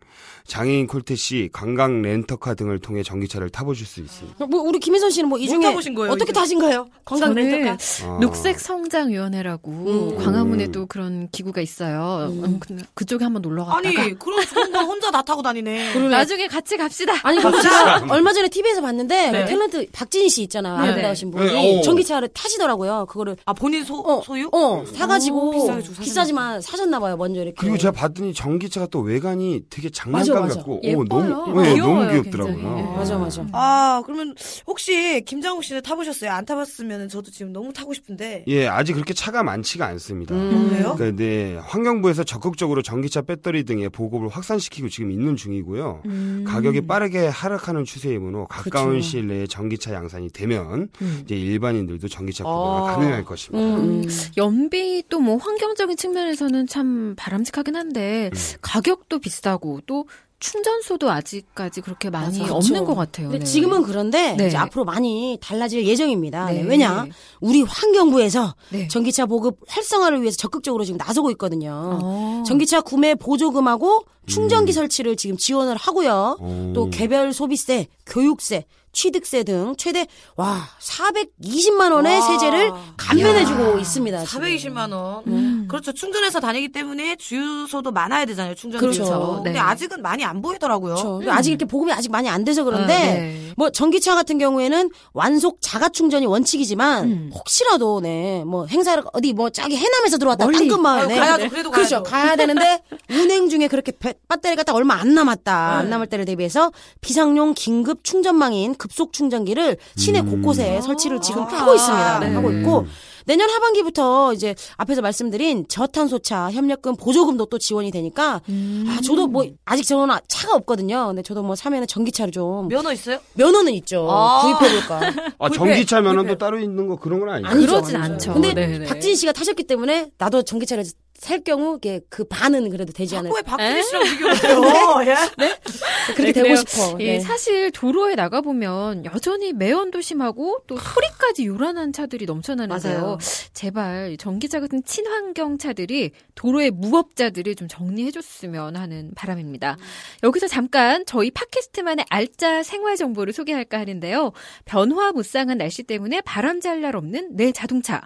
장애인 0.46 0.86
콜택시, 0.86 1.50
관광 1.52 2.02
렌터카 2.02 2.54
등을 2.54 2.78
통해 2.78 3.02
전기차를 3.02 3.50
타보실 3.50 3.86
수 3.86 4.00
있습니다. 4.00 4.46
뭐 4.46 4.62
우리 4.62 4.78
김혜선 4.78 5.10
씨는 5.10 5.28
뭐이못 5.28 5.50
중에 5.50 5.62
타보신 5.70 5.94
거예요, 5.94 6.12
어떻게 6.12 6.30
이제? 6.30 6.40
타신 6.40 6.58
거예요? 6.58 6.88
관광 7.04 7.28
저는 7.34 7.42
렌터카. 7.50 7.76
아. 8.04 8.18
녹색 8.20 8.60
성장 8.60 9.10
위원회라고 9.10 9.70
음. 9.70 10.16
광화문에도 10.24 10.86
그런 10.86 11.28
기구가 11.30 11.60
있어요. 11.60 12.28
음, 12.30 12.58
근데 12.60 12.84
그쪽에 12.94 13.24
한번 13.24 13.42
놀러 13.42 13.64
갔다가 13.64 13.78
아니 14.02 14.18
그런 14.18 14.44
좋은 14.46 14.72
건 14.72 14.84
혼자 14.84 15.10
다 15.10 15.22
타고 15.22 15.42
다니네. 15.42 15.94
나중에 16.10 16.46
같이 16.46 16.76
갑시다. 16.76 17.14
아니 17.22 17.40
제가 17.40 18.06
얼마 18.08 18.32
전에 18.32 18.48
TV에서 18.48 18.80
봤는데 18.80 19.30
네. 19.30 19.38
뭐 19.38 19.48
탤런트 19.50 19.88
박진희 19.92 20.28
씨 20.28 20.42
있잖아요. 20.44 20.78
네, 20.80 20.90
아름다우신 20.92 21.30
네. 21.30 21.36
분이 21.36 21.52
네, 21.52 21.78
어. 21.78 21.82
전기차를 21.82 22.28
타시더라고요. 22.28 23.06
그거를 23.08 23.36
아 23.44 23.52
본인 23.52 23.84
소 23.84 24.00
어, 24.00 24.22
소유? 24.22 24.48
어, 24.52 24.84
사 24.94 25.06
가지고 25.06 25.48
오, 25.48 25.50
비싸게 25.52 25.82
주고 25.82 26.02
비싸지만 26.02 26.60
사셨나 26.60 26.98
봐요. 27.00 27.16
먼저 27.16 27.40
이렇게. 27.40 27.54
그리고 27.56 27.76
제가 27.78 27.92
봤더니 27.92 28.32
전기차가 28.34 28.86
또 28.90 29.00
외관이 29.00 29.62
되게 29.70 29.90
장난 29.90 30.20
감 30.32 30.42
맞아, 30.42 30.54
맞아. 30.54 30.56
같고 30.60 30.80
예뻐요. 30.82 31.04
너무, 31.04 31.62
네, 31.62 31.74
귀여워요, 31.74 31.94
너무 32.00 32.10
귀엽더라고요. 32.12 32.54
굉장히. 32.56 32.82
맞아 32.96 33.18
맞아. 33.18 33.46
아 33.52 34.02
그러면 34.04 34.34
혹시 34.66 35.22
김장욱 35.24 35.62
씨는 35.64 35.82
타보셨어요? 35.82 36.30
안 36.30 36.44
타봤으면 36.44 37.08
저도 37.08 37.30
지금 37.30 37.52
너무 37.52 37.72
타고 37.72 37.94
싶은데. 37.94 38.44
예, 38.48 38.66
아직 38.66 38.94
그렇게 38.94 39.14
차가 39.14 39.42
많지가 39.42 39.86
않습니다. 39.86 40.34
음. 40.34 40.70
왜요? 40.72 40.94
그러니까 40.96 41.16
네, 41.22 41.56
환경부에서 41.62 42.24
적극적으로 42.24 42.82
전기차 42.82 43.22
배터리 43.22 43.64
등의 43.64 43.88
보급을 43.90 44.28
확산시키고 44.28 44.88
지금 44.88 45.10
있는 45.12 45.36
중이고요. 45.36 46.02
음. 46.06 46.44
가격이 46.46 46.86
빠르게 46.86 47.26
하락하는 47.28 47.84
추세이므로 47.84 48.46
가까운 48.48 48.96
그쵸. 48.96 49.00
시일 49.08 49.28
내에 49.28 49.46
전기차 49.46 49.94
양산이 49.94 50.30
되면 50.30 50.88
음. 51.00 51.20
이제 51.24 51.36
일반인들도 51.36 52.08
전기차 52.08 52.42
구매가 52.44 52.60
아. 52.90 52.94
가능할 52.96 53.24
것입니다. 53.24 53.64
음, 53.64 54.02
음. 54.02 54.08
연비 54.36 55.04
또 55.08 55.20
뭐 55.20 55.36
환경적인 55.36 55.98
측면에서는 55.98 56.66
참 56.66 57.14
바람직하긴 57.16 57.76
한데 57.76 58.30
음. 58.32 58.38
가격도 58.62 59.18
비싸고 59.18 59.80
또 59.84 60.06
충전소도 60.40 61.10
아직까지 61.10 61.82
그렇게 61.82 62.08
많이 62.10 62.40
맞아. 62.40 62.54
없는 62.54 62.80
그쵸. 62.80 62.86
것 62.86 62.94
같아요. 62.94 63.28
근데 63.28 63.44
네. 63.44 63.50
지금은 63.50 63.82
그런데 63.82 64.34
네. 64.36 64.48
이제 64.48 64.56
앞으로 64.56 64.84
많이 64.86 65.38
달라질 65.40 65.86
예정입니다. 65.86 66.46
네, 66.46 66.62
네. 66.62 66.68
왜냐? 66.68 67.06
우리 67.40 67.62
환경부에서 67.62 68.54
네. 68.70 68.88
전기차 68.88 69.26
보급 69.26 69.58
활성화를 69.68 70.22
위해서 70.22 70.38
적극적으로 70.38 70.84
지금 70.84 70.96
나서고 70.96 71.30
있거든요. 71.32 71.98
어. 72.02 72.42
전기차 72.46 72.80
구매 72.80 73.14
보조금하고 73.14 74.04
충전기 74.26 74.72
설치를 74.72 75.16
지금 75.16 75.36
지원을 75.36 75.76
하고요. 75.76 76.38
오. 76.40 76.72
또 76.74 76.88
개별 76.88 77.32
소비세, 77.32 77.88
교육세, 78.06 78.64
취득세 78.92 79.42
등 79.44 79.74
최대 79.78 80.06
와 80.36 80.60
420만 80.80 81.92
원의 81.92 82.18
와. 82.18 82.26
세제를 82.26 82.72
감면해주고 82.96 83.78
있습니다. 83.78 84.24
지금. 84.24 84.42
420만 84.42 84.92
원. 84.92 85.22
음. 85.26 85.66
그렇죠. 85.68 85.92
충전해서 85.92 86.40
다니기 86.40 86.72
때문에 86.72 87.16
주유소도 87.16 87.92
많아야 87.92 88.24
되잖아요. 88.26 88.54
충전 88.54 88.80
그렇죠. 88.80 89.34
근데 89.36 89.52
네. 89.52 89.58
아직은 89.58 90.02
많이 90.02 90.24
안 90.24 90.42
보이더라고요. 90.42 90.94
그렇죠. 90.94 91.22
아직 91.30 91.50
이렇게 91.50 91.64
보급이 91.64 91.92
아직 91.92 92.10
많이 92.10 92.28
안 92.28 92.44
돼서 92.44 92.64
그런데 92.64 92.94
아, 92.94 92.98
네. 93.14 93.52
뭐 93.56 93.70
전기차 93.70 94.14
같은 94.14 94.38
경우에는 94.38 94.90
완속 95.12 95.58
자가 95.60 95.88
충전이 95.88 96.26
원칙이지만 96.26 97.04
음. 97.04 97.30
혹시라도 97.34 98.00
네뭐 98.00 98.66
행사를 98.66 99.02
어디 99.12 99.32
뭐 99.32 99.50
저기 99.50 99.76
해남에서 99.76 100.18
들어왔다. 100.18 100.46
땅끝 100.50 100.78
마을에 100.80 101.16
가야죠. 101.16 101.48
그래도 101.48 101.70
그렇죠. 101.70 102.02
가야 102.02 102.36
되는데 102.36 102.82
운행 103.10 103.48
중에 103.48 103.68
그렇게 103.68 103.92
배, 103.92 104.14
배터리가 104.28 104.62
딱 104.62 104.74
얼마 104.74 104.94
안 104.94 105.14
남았다. 105.14 105.78
안 105.78 105.90
남을 105.90 106.06
때를 106.08 106.24
대비해서 106.24 106.72
비상용 107.00 107.54
긴급 107.54 108.04
충전망인 108.04 108.74
급속 108.80 109.12
충전기를 109.12 109.76
시내 109.96 110.22
곳곳에 110.22 110.80
설치를 110.80 111.20
지금 111.20 111.44
좋다. 111.44 111.60
하고 111.60 111.74
있습니다. 111.74 112.18
네. 112.20 112.34
하고 112.34 112.50
있고 112.50 112.86
내년 113.26 113.50
하반기부터 113.50 114.32
이제 114.32 114.54
앞에서 114.78 115.02
말씀드린 115.02 115.66
저탄소차 115.68 116.50
협력금 116.50 116.96
보조금도 116.96 117.46
또 117.46 117.58
지원이 117.58 117.90
되니까 117.90 118.40
음. 118.48 118.86
아 118.88 119.00
저도 119.02 119.26
뭐 119.26 119.44
아직 119.66 119.84
저는 119.86 120.16
차가 120.26 120.54
없거든요. 120.54 121.08
근데 121.08 121.22
저도 121.22 121.42
뭐 121.42 121.54
사면은 121.54 121.86
전기차를 121.86 122.32
좀 122.32 122.68
면허 122.68 122.90
있어요? 122.92 123.18
면허는 123.34 123.74
있죠. 123.74 124.08
아. 124.10 124.40
구입해볼까. 124.58 125.00
아, 125.38 125.48
전기차 125.50 126.00
면허도. 126.00 126.38
따로 126.38 126.58
있는 126.58 126.88
거 126.88 126.96
그런 126.96 127.20
건 127.20 127.28
아니죠? 127.28 127.48
아니죠, 127.50 127.72
그러진 127.72 127.96
아니죠. 127.96 128.12
않죠. 128.14 128.32
근데 128.32 128.54
네네. 128.54 128.86
박진 128.86 129.14
씨가 129.14 129.32
타셨기 129.32 129.64
때문에 129.64 130.10
나도 130.16 130.42
전기차를 130.42 130.84
살 131.20 131.40
경우 131.44 131.76
이게 131.76 132.00
그 132.08 132.24
반은 132.24 132.70
그래도 132.70 132.94
되지 132.94 133.14
않을까. 133.14 133.36
왜 133.36 133.42
박준희 133.42 133.82
씨랑 133.82 134.04
비교해요? 134.04 135.02
예? 135.06 136.14
그렇게 136.14 136.32
네, 136.32 136.42
되고. 136.42 136.56
싶어. 136.56 136.96
예, 137.00 137.18
네. 137.18 137.20
사실 137.20 137.70
도로에 137.72 138.14
나가 138.14 138.40
보면 138.40 139.04
여전히 139.04 139.52
매연도 139.52 140.00
심하고 140.00 140.62
또 140.66 140.78
소리까지 140.78 141.44
요란한 141.44 141.92
차들이 141.92 142.24
넘쳐나는데요. 142.24 143.00
맞아요. 143.00 143.18
제발 143.52 144.16
전기차 144.16 144.60
같은 144.60 144.82
친환경 144.82 145.58
차들이 145.58 146.12
도로의 146.36 146.70
무법자들을 146.70 147.54
좀 147.54 147.68
정리해 147.68 148.10
줬으면 148.12 148.76
하는 148.76 149.10
바람입니다. 149.14 149.76
여기서 150.22 150.48
잠깐 150.48 151.04
저희 151.04 151.30
팟캐스트만의 151.30 152.06
알짜 152.08 152.62
생활 152.62 152.96
정보를 152.96 153.34
소개할까 153.34 153.78
하는데요. 153.78 154.32
변화 154.64 155.12
무쌍한 155.12 155.58
날씨 155.58 155.82
때문에 155.82 156.22
바람 156.22 156.60
잘 156.62 156.80
날 156.80 156.96
없는 156.96 157.36
내 157.36 157.52
자동차. 157.52 158.00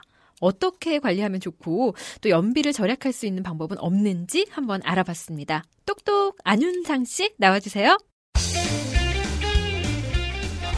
어떻게 0.45 0.99
관리하면 0.99 1.41
좋고 1.41 1.95
또 2.21 2.29
연비를 2.29 2.73
절약할 2.73 3.13
수 3.13 3.27
있는 3.27 3.43
방법은 3.43 3.79
없는지 3.79 4.47
한번 4.51 4.81
알아봤습니다. 4.85 5.65
똑똑 5.87 6.37
안윤상 6.45 7.05
씨 7.05 7.33
나와주세요. 7.39 7.99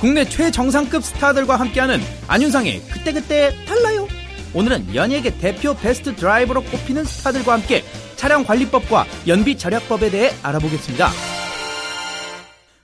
국내 0.00 0.24
최정상급 0.24 1.02
스타들과 1.02 1.56
함께하는 1.56 1.98
안윤상의 2.28 2.80
그때그때 2.92 3.50
달라요. 3.66 4.06
오늘은 4.54 4.94
연예계 4.94 5.38
대표 5.38 5.74
베스트 5.74 6.14
드라이버로 6.14 6.62
꼽히는 6.62 7.04
스타들과 7.04 7.54
함께 7.54 7.82
차량 8.16 8.44
관리법과 8.44 9.04
연비 9.26 9.58
절약법에 9.58 10.10
대해 10.10 10.30
알아보겠습니다. 10.42 11.08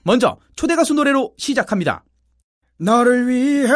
먼저 0.05 0.39
초대 0.57 0.75
가수 0.75 0.95
노래로 0.95 1.35
시작합니다. 1.39 2.05
너를 2.79 3.29
위해 3.29 3.69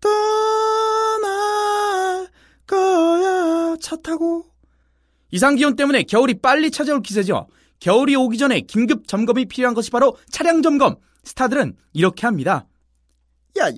떠 0.00 0.65
거야 3.96 4.02
차 4.02 4.02
타고 4.02 4.46
이상 5.30 5.56
기온 5.56 5.76
때문에 5.76 6.04
겨울이 6.04 6.40
빨리 6.40 6.70
찾아올 6.70 7.02
기세죠. 7.02 7.48
겨울이 7.80 8.14
오기 8.14 8.38
전에 8.38 8.60
긴급 8.60 9.06
점검이 9.06 9.46
필요한 9.46 9.74
것이 9.74 9.90
바로 9.90 10.16
차량 10.30 10.62
점검. 10.62 10.96
스타들은 11.24 11.76
이렇게 11.92 12.26
합니다. 12.26 12.66
야야, 13.56 13.72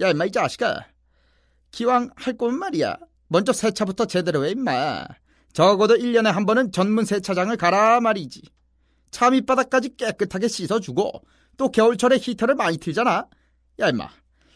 야 0.00 0.10
임마 0.10 0.26
이 0.26 0.32
자식아. 0.32 0.86
기왕 1.70 2.10
할 2.14 2.36
거면 2.36 2.58
말이야. 2.58 2.96
먼저 3.28 3.52
세차부터 3.52 4.04
제대로 4.06 4.44
해 4.44 4.50
임마. 4.50 5.06
적어도 5.52 5.96
1년에 5.96 6.30
한 6.30 6.44
번은 6.44 6.70
전문 6.72 7.04
세차장을 7.04 7.56
가라 7.56 8.00
말이지. 8.00 8.42
차 9.10 9.30
밑바닥까지 9.30 9.96
깨끗하게 9.96 10.48
씻어주고 10.48 11.22
또 11.56 11.70
겨울철에 11.70 12.18
히터를 12.20 12.54
많이 12.54 12.76
틀잖아. 12.76 13.26
야 13.80 13.88
임마. 13.88 14.08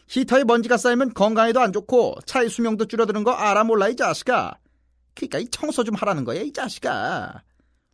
히터에 0.07 0.43
먼지가 0.43 0.77
쌓이면 0.77 1.13
건강에도 1.13 1.59
안 1.61 1.73
좋고 1.73 2.19
차의 2.25 2.49
수명도 2.49 2.85
줄어드는 2.85 3.23
거 3.23 3.31
알아 3.31 3.63
몰라 3.63 3.89
이 3.89 3.95
자식아. 3.95 4.59
그러니까 5.15 5.39
이 5.39 5.47
청소 5.51 5.83
좀 5.83 5.95
하라는 5.95 6.23
거야 6.23 6.41
이 6.41 6.51
자식아. 6.51 7.43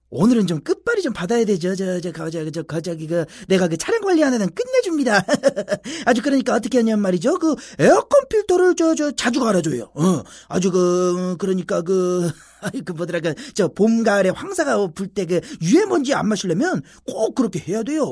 오늘은 0.10 0.48
좀 0.48 0.62
끝발이 0.62 1.02
좀 1.02 1.12
받아야 1.12 1.44
되죠. 1.44 1.76
저, 1.76 2.00
저, 2.00 2.14
저, 2.14 2.30
저, 2.30 2.50
저, 2.50 2.64
저, 2.64 2.82
저기, 2.82 3.08
그, 3.08 3.26
내가 3.50 3.68
그 3.68 3.76
차량 3.76 4.00
관리하는 4.00 4.38
애는 4.42 4.56
끝내줍니다. 4.56 5.22
아주 6.06 6.22
그러니까 6.22 6.54
어떻게 6.56 6.78
하냔 6.78 7.02
말이죠. 7.02 7.38
그, 7.40 7.56
에어컨 7.78 8.26
필터를 8.30 8.76
저, 8.78 8.96
저, 8.96 9.12
자주 9.12 9.42
갈아줘요. 9.42 9.92
어, 9.96 10.24
아주 10.48 10.72
그, 10.72 11.36
그러니까 11.38 11.82
그, 11.82 12.32
그 12.86 12.94
뭐더라, 12.94 13.20
그, 13.20 13.34
저, 13.54 13.68
봄, 13.68 14.04
가을에 14.04 14.30
황사가 14.30 14.88
불 14.96 15.10
때 15.10 15.26
그, 15.26 15.42
유해먼지 15.62 16.14
안 16.14 16.30
마시려면 16.30 16.84
꼭 17.06 17.36
그렇게 17.36 17.60
해야 17.68 17.84
돼요. 17.84 18.06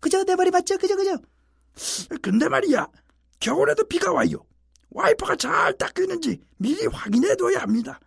그죠? 0.00 0.24
내 0.24 0.34
말이 0.34 0.50
맞죠? 0.50 0.78
그죠? 0.78 0.96
그죠? 0.96 1.16
근데 2.22 2.48
말이야. 2.48 2.88
겨울에도 3.38 3.84
비가 3.86 4.10
와요. 4.12 4.44
와이퍼가 4.90 5.36
잘 5.36 5.78
닦여 5.78 6.02
있는지 6.02 6.40
미리 6.56 6.86
확인해 6.86 7.36
둬야 7.36 7.60
합니다. 7.60 8.00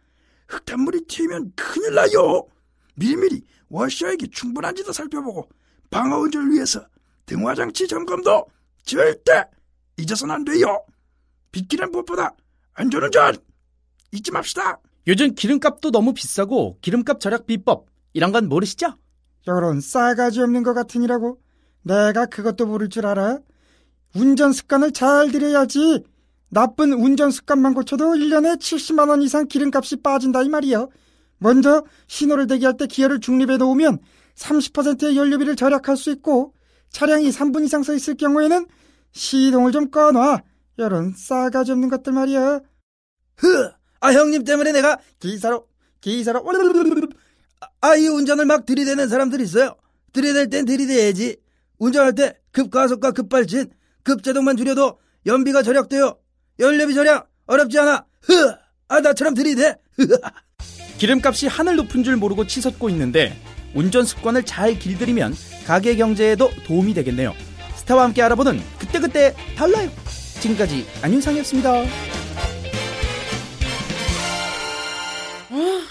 흙탕물이 0.54 1.06
튀면 1.08 1.54
큰일 1.56 1.96
나요. 1.96 2.48
미리미리 2.96 3.44
워셔액이 3.70 4.30
충분한지도 4.30 4.92
살펴보고 4.94 5.50
방어 5.90 6.18
운전을 6.20 6.52
위해서 6.52 6.86
등화장치 7.26 7.88
점검도 7.88 8.46
절대 8.84 9.46
잊어서는 9.98 10.36
안 10.36 10.46
돼요. 10.46 10.84
빗길은 11.52 11.92
무엇보다 11.92 12.36
안전운전 12.74 13.38
잊지 14.12 14.32
맙시다. 14.32 14.80
요즘 15.08 15.34
기름값도 15.34 15.92
너무 15.92 16.14
비싸고 16.14 16.78
기름값 16.82 17.20
절약 17.20 17.46
비법 17.46 17.88
이런 18.14 18.32
건 18.32 18.48
모르시죠? 18.48 18.98
요런 19.48 19.82
싸가지 19.82 20.42
없는 20.42 20.64
것 20.64 20.74
같으니라고 20.74 21.40
내가 21.82 22.26
그것도 22.28 22.66
모를 22.66 22.90
줄 22.90 23.06
알아? 23.06 23.40
운전 24.16 24.54
습관을 24.54 24.92
잘 24.92 25.32
들여야지 25.32 26.04
나쁜 26.54 26.94
운전 26.94 27.32
습관만 27.32 27.74
고쳐도 27.74 28.14
1년에 28.14 28.60
70만 28.60 29.10
원 29.10 29.24
이상 29.24 29.48
기름값이 29.48 29.98
빠진다 29.98 30.44
이 30.44 30.50
말이요. 30.50 30.90
먼저 31.40 31.84
신호를 32.08 32.46
대기할 32.46 32.78
때 32.78 32.86
기어를 32.86 33.20
중립에 33.20 33.58
놓으면 33.58 33.98
30%의 34.36 35.18
연료비를 35.18 35.56
절약할 35.56 35.98
수 35.98 36.12
있고 36.12 36.54
차량이 36.92 37.30
3분 37.30 37.66
이상 37.66 37.82
서 37.82 37.94
있을 37.96 38.16
경우에는 38.16 38.68
시동을 39.12 39.72
좀 39.72 39.90
꺼놔. 39.90 40.44
이런 40.78 41.14
싸가지 41.16 41.72
없는 41.72 41.90
것들 41.90 42.14
말이야. 42.14 42.62
흐! 43.38 43.72
아 44.00 44.14
형님 44.14 44.44
때문에 44.44 44.72
내가 44.74 45.00
기사로 45.20 45.68
기사로 46.02 46.44
아이 47.82 48.08
운전을 48.08 48.46
막 48.46 48.66
들이대는 48.66 49.08
사람들 49.08 49.42
있어요. 49.42 49.76
들이댈 50.14 50.50
땐 50.50 50.66
들이대야지. 50.66 51.38
운전할 51.80 52.14
때 52.14 52.38
급가속과 52.52 53.12
급발진, 53.12 53.72
급제동만 54.04 54.58
줄여도 54.58 55.00
연비가 55.26 55.64
절약돼요. 55.64 56.23
연료비 56.60 56.94
절약 56.94 57.28
어렵지 57.48 57.80
않아. 57.80 58.06
흐! 58.22 58.56
아 58.88 59.00
나처럼 59.00 59.34
들이대. 59.34 59.76
기름값이 60.98 61.48
하늘 61.48 61.76
높은 61.76 62.04
줄 62.04 62.16
모르고 62.16 62.48
치솟고 62.48 62.90
있는데 62.90 63.36
운전 63.74 64.06
습관을 64.06 64.44
잘 64.44 64.78
길들이면 64.78 65.36
가계 65.66 65.96
경제에도 65.96 66.50
도움이 66.66 66.94
되겠네요. 66.94 67.34
스타와 67.76 68.04
함께 68.04 68.22
알아보는 68.22 68.62
그때그때 68.78 69.36
달라요. 69.58 69.90
지금까지 70.40 70.86
안윤상이었습니다. 71.02 71.72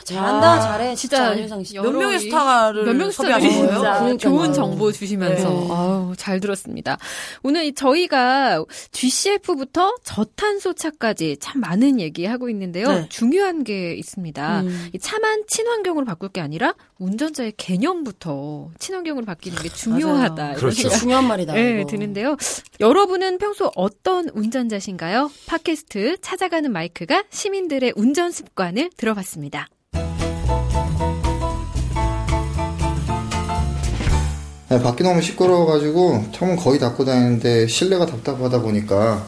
잘한다, 0.05 0.53
아, 0.53 0.61
잘해. 0.61 0.95
진짜 0.95 1.29
안윤상 1.29 1.65
씨. 1.65 1.75
몇 1.75 1.91
명의 1.93 2.17
이- 2.17 2.21
스타를 2.21 2.85
몇 2.85 2.95
명의 2.97 3.13
섭외하신 3.13 3.67
거예요? 3.67 4.17
좋은 4.19 4.53
정보 4.53 4.91
주시면서 4.93 5.49
네. 5.51 5.69
아우, 5.71 6.15
잘 6.17 6.41
들었습니다. 6.41 6.99
오늘 7.43 7.65
이 7.65 7.75
저희가 7.75 8.65
GCF부터 8.91 9.95
저탄소차까지 10.03 11.37
참 11.41 11.61
많은 11.61 12.01
얘기하고 12.01 12.49
있는데요. 12.51 12.89
네. 12.89 13.07
중요한 13.09 13.65
게 13.65 13.95
있습니다. 13.95 14.61
음. 14.63 14.89
이 14.93 14.99
차만 14.99 15.45
친환경으로 15.49 16.05
바꿀 16.07 16.29
게 16.31 16.41
아니라 16.41 16.75
운전자의 16.99 17.55
개념부터 17.57 18.71
친환경으로 18.79 19.25
바뀌는 19.27 19.59
게 19.63 19.69
중요하다. 19.69 20.55
그렇죠. 20.55 20.89
중요한 20.91 21.27
말이다. 21.27 21.53
네, 21.55 21.81
이거. 21.81 21.91
드는데요. 21.91 22.37
여러분은 22.81 23.39
평소 23.39 23.71
어떤 23.77 24.29
운전자신가요? 24.29 25.31
팟캐스트 25.47 26.19
찾아가는 26.21 26.71
마이크가 26.71 27.25
시민들의 27.31 27.93
운전 27.97 28.31
습관을 28.31 28.91
들어봤습니다. 28.97 29.69
네, 34.73 34.83
밖이 34.83 35.03
너무 35.03 35.21
시끄러워가지고 35.21 36.29
창문 36.33 36.57
거의 36.57 36.79
닫고 36.79 37.05
다니는데 37.05 37.67
실내가 37.67 38.07
답답하다 38.07 38.63
보니까 38.63 39.23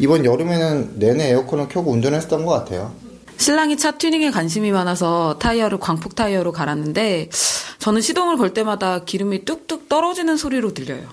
이번 0.00 0.24
여름에는 0.24 0.94
내내 0.96 1.28
에어컨을 1.30 1.68
켜고 1.68 1.92
운전했었던 1.92 2.44
것 2.44 2.50
같아요. 2.50 2.90
신랑이 3.36 3.76
차 3.76 3.92
튜닝에 3.92 4.32
관심이 4.32 4.72
많아서 4.72 5.38
타이어를 5.38 5.78
광폭 5.78 6.16
타이어로 6.16 6.50
갈았는데 6.50 7.28
저는 7.78 8.00
시동을 8.00 8.36
걸 8.36 8.52
때마다 8.52 9.04
기름이 9.04 9.44
뚝뚝 9.44 9.88
떨어지는 9.88 10.36
소리로 10.36 10.74
들려요. 10.74 11.04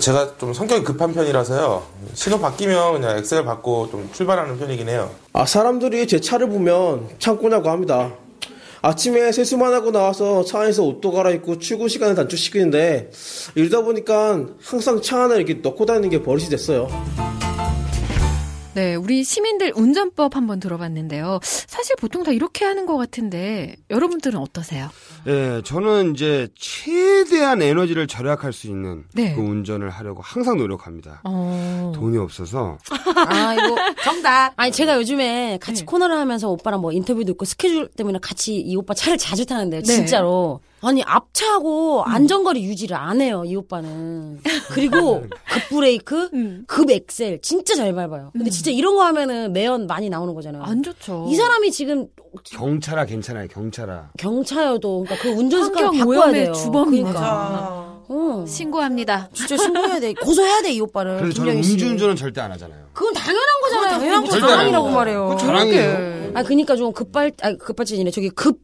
제가 0.00 0.38
좀 0.38 0.54
성격이 0.54 0.84
급한 0.84 1.12
편이라서요. 1.12 1.82
신호 2.14 2.40
바뀌면 2.40 2.94
그냥 2.94 3.18
엑셀 3.18 3.44
받고 3.44 3.90
좀 3.90 4.08
출발하는 4.14 4.58
편이긴 4.58 4.88
해요. 4.88 5.10
아, 5.34 5.44
사람들이 5.44 6.08
제 6.08 6.22
차를 6.22 6.48
보면 6.48 7.10
창고냐고 7.18 7.68
합니다. 7.68 8.12
아침에 8.82 9.32
세수만 9.32 9.72
하고 9.72 9.90
나와서 9.90 10.44
차 10.44 10.60
안에서 10.60 10.84
옷도 10.84 11.12
갈아입고 11.12 11.58
출근 11.58 11.88
시간을 11.88 12.14
단축시키는데 12.14 13.10
이러다 13.54 13.82
보니까 13.82 14.46
항상 14.62 15.00
차 15.02 15.24
안에 15.24 15.36
이렇게 15.36 15.54
넣고 15.54 15.86
다니는 15.86 16.10
게 16.10 16.22
버릇이 16.22 16.48
됐어요. 16.48 16.88
네, 18.76 18.94
우리 18.94 19.24
시민들 19.24 19.72
운전법 19.74 20.36
한번 20.36 20.60
들어봤는데요. 20.60 21.40
사실 21.42 21.96
보통 21.96 22.24
다 22.24 22.30
이렇게 22.30 22.66
하는 22.66 22.84
것 22.84 22.98
같은데 22.98 23.74
여러분들은 23.88 24.38
어떠세요? 24.38 24.90
예, 25.26 25.62
저는 25.64 26.12
이제 26.14 26.48
최대한 26.54 27.62
에너지를 27.62 28.06
절약할 28.06 28.52
수 28.52 28.66
있는 28.66 29.04
네. 29.14 29.34
그 29.34 29.40
운전을 29.40 29.88
하려고 29.88 30.20
항상 30.20 30.58
노력합니다. 30.58 31.22
어... 31.24 31.90
돈이 31.94 32.18
없어서 32.18 32.76
아, 33.16 33.54
이거. 33.54 33.76
정답. 34.04 34.52
아니, 34.56 34.70
제가 34.70 34.96
요즘에 34.98 35.56
같이 35.58 35.80
네. 35.80 35.86
코너를 35.86 36.14
하면서 36.14 36.50
오빠랑 36.50 36.82
뭐 36.82 36.92
인터뷰도 36.92 37.32
있고 37.32 37.46
스케줄 37.46 37.88
때문에 37.88 38.18
같이 38.20 38.56
이 38.56 38.76
오빠 38.76 38.92
차를 38.92 39.16
자주 39.16 39.46
타는데요. 39.46 39.80
네. 39.80 39.86
진짜로. 39.86 40.60
아니, 40.82 41.02
앞차하고 41.02 42.04
안전거리 42.04 42.62
유지를 42.64 42.96
안 42.96 43.20
해요, 43.20 43.42
이 43.46 43.56
오빠는. 43.56 44.40
그리고 44.70 45.24
급브레이크, 45.50 46.28
음. 46.34 46.64
급엑셀. 46.66 47.40
진짜 47.40 47.74
잘 47.74 47.94
밟아요. 47.94 48.30
근데 48.32 48.50
진짜 48.50 48.70
이런 48.70 48.94
거 48.94 49.02
하면은 49.04 49.52
매연 49.52 49.86
많이 49.86 50.08
나오는 50.10 50.34
거잖아요. 50.34 50.62
안 50.62 50.82
좋죠. 50.82 51.26
이 51.30 51.34
사람이 51.34 51.70
지금 51.72 52.06
경차라 52.44 53.06
괜찮아요, 53.06 53.48
경차라. 53.48 54.10
경차여도 54.18 55.04
그러니까 55.04 55.22
그 55.22 55.30
운전 55.30 55.64
습관을 55.64 55.98
바꿔야 55.98 56.32
돼요. 56.32 56.52
주범이니까. 56.52 57.10
그러니까. 57.12 57.96
어. 58.08 58.44
신고합니다. 58.46 59.30
진짜 59.32 59.56
신고해야 59.56 59.98
돼. 59.98 60.12
고소해야 60.14 60.62
돼, 60.62 60.72
이 60.72 60.80
오빠를. 60.80 61.16
그래서 61.18 61.34
저는. 61.34 61.56
음주운전은 61.56 62.14
절대 62.16 62.40
안 62.40 62.52
하잖아요. 62.52 62.86
그건 62.92 63.14
당연한 63.14 63.46
거잖아요. 63.62 63.90
당연한 63.98 64.24
그게 64.24 64.34
거죠. 64.40 64.46
자랑이라고 64.46 64.88
말해요. 64.90 65.22
그건 65.24 65.38
자랑이에요. 65.38 66.30
아, 66.34 66.42
그니까 66.44 66.76
좀 66.76 66.92
급발, 66.92 67.32
아, 67.42 67.52
급발진이네. 67.56 68.10
저기 68.12 68.28
급, 68.28 68.58
막, 68.58 68.60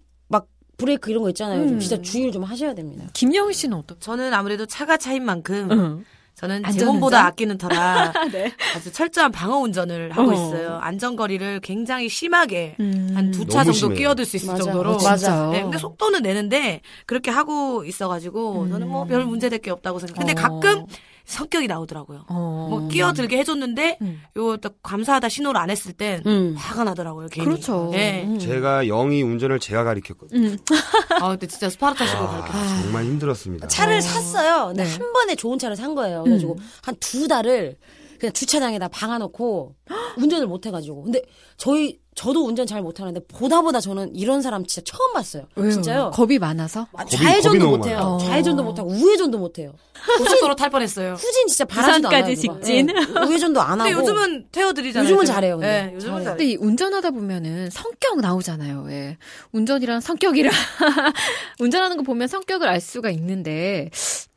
브레이크 0.77 1.11
이런 1.11 1.23
거 1.23 1.29
있잖아요. 1.31 1.67
좀 1.67 1.75
음. 1.77 1.81
진짜 1.81 2.01
주의를 2.01 2.33
좀 2.33 2.43
하셔야 2.45 2.75
됩니다. 2.75 3.05
김영희 3.13 3.53
씨는 3.55 3.77
어떠? 3.77 3.97
저는 4.01 4.33
아무래도 4.35 4.67
차가 4.67 4.97
차인 4.97 5.25
만큼 5.25 5.69
응. 5.71 6.05
저는 6.35 6.57
안전운전? 6.65 6.87
몸보다 6.95 7.27
아끼는 7.27 7.59
터라 7.59 8.13
네. 8.33 8.53
아주 8.75 8.91
철저한 8.91 9.31
방어 9.33 9.59
운전을 9.59 10.11
하고 10.13 10.31
어. 10.31 10.35
있어요. 10.35 10.79
안전거리를 10.83 11.61
굉장히 11.61 12.09
심하게 12.09 12.75
음. 12.81 13.13
한두 13.15 13.45
차 13.47 13.63
정도 13.63 13.73
심해요. 13.79 13.97
끼어들 13.99 14.25
수 14.25 14.37
있을 14.37 14.49
맞아. 14.49 14.65
정도로. 14.65 14.93
어, 14.93 14.99
진짜요? 14.99 15.51
네, 15.53 15.63
근데 15.63 15.79
속도는 15.79 16.23
내는데 16.23 16.81
그렇게 17.07 17.31
하고 17.31 17.85
있어가지고 17.85 18.69
저는 18.71 18.89
뭐 18.89 19.05
별 19.05 19.25
문제될 19.25 19.59
게 19.61 19.71
없다고 19.71 19.99
생각. 20.01 20.17
근데 20.17 20.33
어. 20.33 20.35
가끔 20.35 20.87
성격이 21.25 21.67
나오더라고요. 21.67 22.25
어. 22.29 22.67
뭐 22.71 22.89
끼어들게 22.89 23.39
해줬는데 23.39 23.99
음. 24.03 24.21
요딱 24.37 24.75
감사하다 24.83 25.29
신호를 25.29 25.61
안 25.61 25.71
했을 25.71 25.93
땐 25.93 26.23
음. 26.27 26.55
화가 26.57 26.85
나더라고요. 26.85 27.29
괜히. 27.31 27.47
그렇죠. 27.47 27.89
네. 27.93 28.25
음. 28.25 28.39
제가 28.39 28.89
영희 28.89 29.23
운전을 29.23 29.59
제가 29.61 29.85
가르쳤거든요. 29.85 30.49
음. 30.49 30.59
아 31.21 31.29
근데 31.31 31.47
진짜 31.47 31.71
스파르타식으로 31.71 32.25
아, 32.29 32.41
가르쳐. 32.41 32.83
정말 32.83 33.05
힘들었습니다. 33.05 33.69
차를 33.69 34.03
샀어요. 34.03 34.69
근데 34.69 34.85
네. 34.85 34.91
한 34.93 35.13
번에 35.13 35.35
좋은 35.35 35.59
차를 35.59 35.77
산 35.77 35.95
거예요. 35.95 36.23
그래가지고 36.25 36.57
한 36.83 36.97
두 37.01 37.29
달을 37.29 37.77
그냥 38.23 38.33
주차장에다 38.35 38.87
박아놓고 38.87 39.75
운전을 40.17 40.47
못 40.47 40.65
해가지고. 40.65 41.03
근데 41.03 41.23
저희, 41.57 41.99
저도 42.15 42.47
운전 42.47 42.69
잘 42.69 42.81
못하는데 42.81 43.21
보다 43.27 43.63
보다 43.63 43.81
저는 43.81 44.15
이런 44.15 44.43
사람 44.43 44.65
진짜 44.65 44.81
처음 44.85 45.13
봤어요. 45.13 45.49
왜요? 45.57 45.73
진짜요? 45.73 46.11
겁이 46.15 46.39
많아서? 46.39 46.87
아, 46.93 47.05
겁이- 47.05 47.11
좌회전도 47.17 47.69
못해요. 47.69 47.97
많아요. 47.99 48.19
좌회전도 48.21 48.63
못하고 48.63 48.91
우회전도 48.91 49.39
못해요. 49.39 49.73
고속도로 50.19 50.55
탈 50.55 50.71
뻔했어요. 50.71 51.15
후진 51.15 51.49
진짜 51.49 51.65
누가. 52.37 52.59
직진. 52.61 52.87
네. 52.87 52.93
우회전도 53.27 53.61
안 53.61 53.81
하고. 53.81 53.91
근데 53.91 53.93
요즘은 54.01 54.47
태워드리잖아요. 54.53 55.05
요즘은 55.11 55.25
제가. 55.27 55.35
잘해요, 55.35 55.57
근데. 55.59 55.87
네, 55.87 55.95
요즘은. 55.97 56.25
근데 56.25 56.45
이 56.45 56.57
운전하다 56.57 57.11
보면은 57.11 57.71
성격 57.71 58.21
나오잖아요. 58.21 58.83
왜 58.87 59.17
운전이랑 59.51 60.01
성격이랑 60.01 60.53
운전하는 61.59 61.97
거 61.97 62.05
보면 62.05 62.29
성격을 62.29 62.69
알 62.69 62.81
수가 62.81 63.11
있는데 63.11 63.91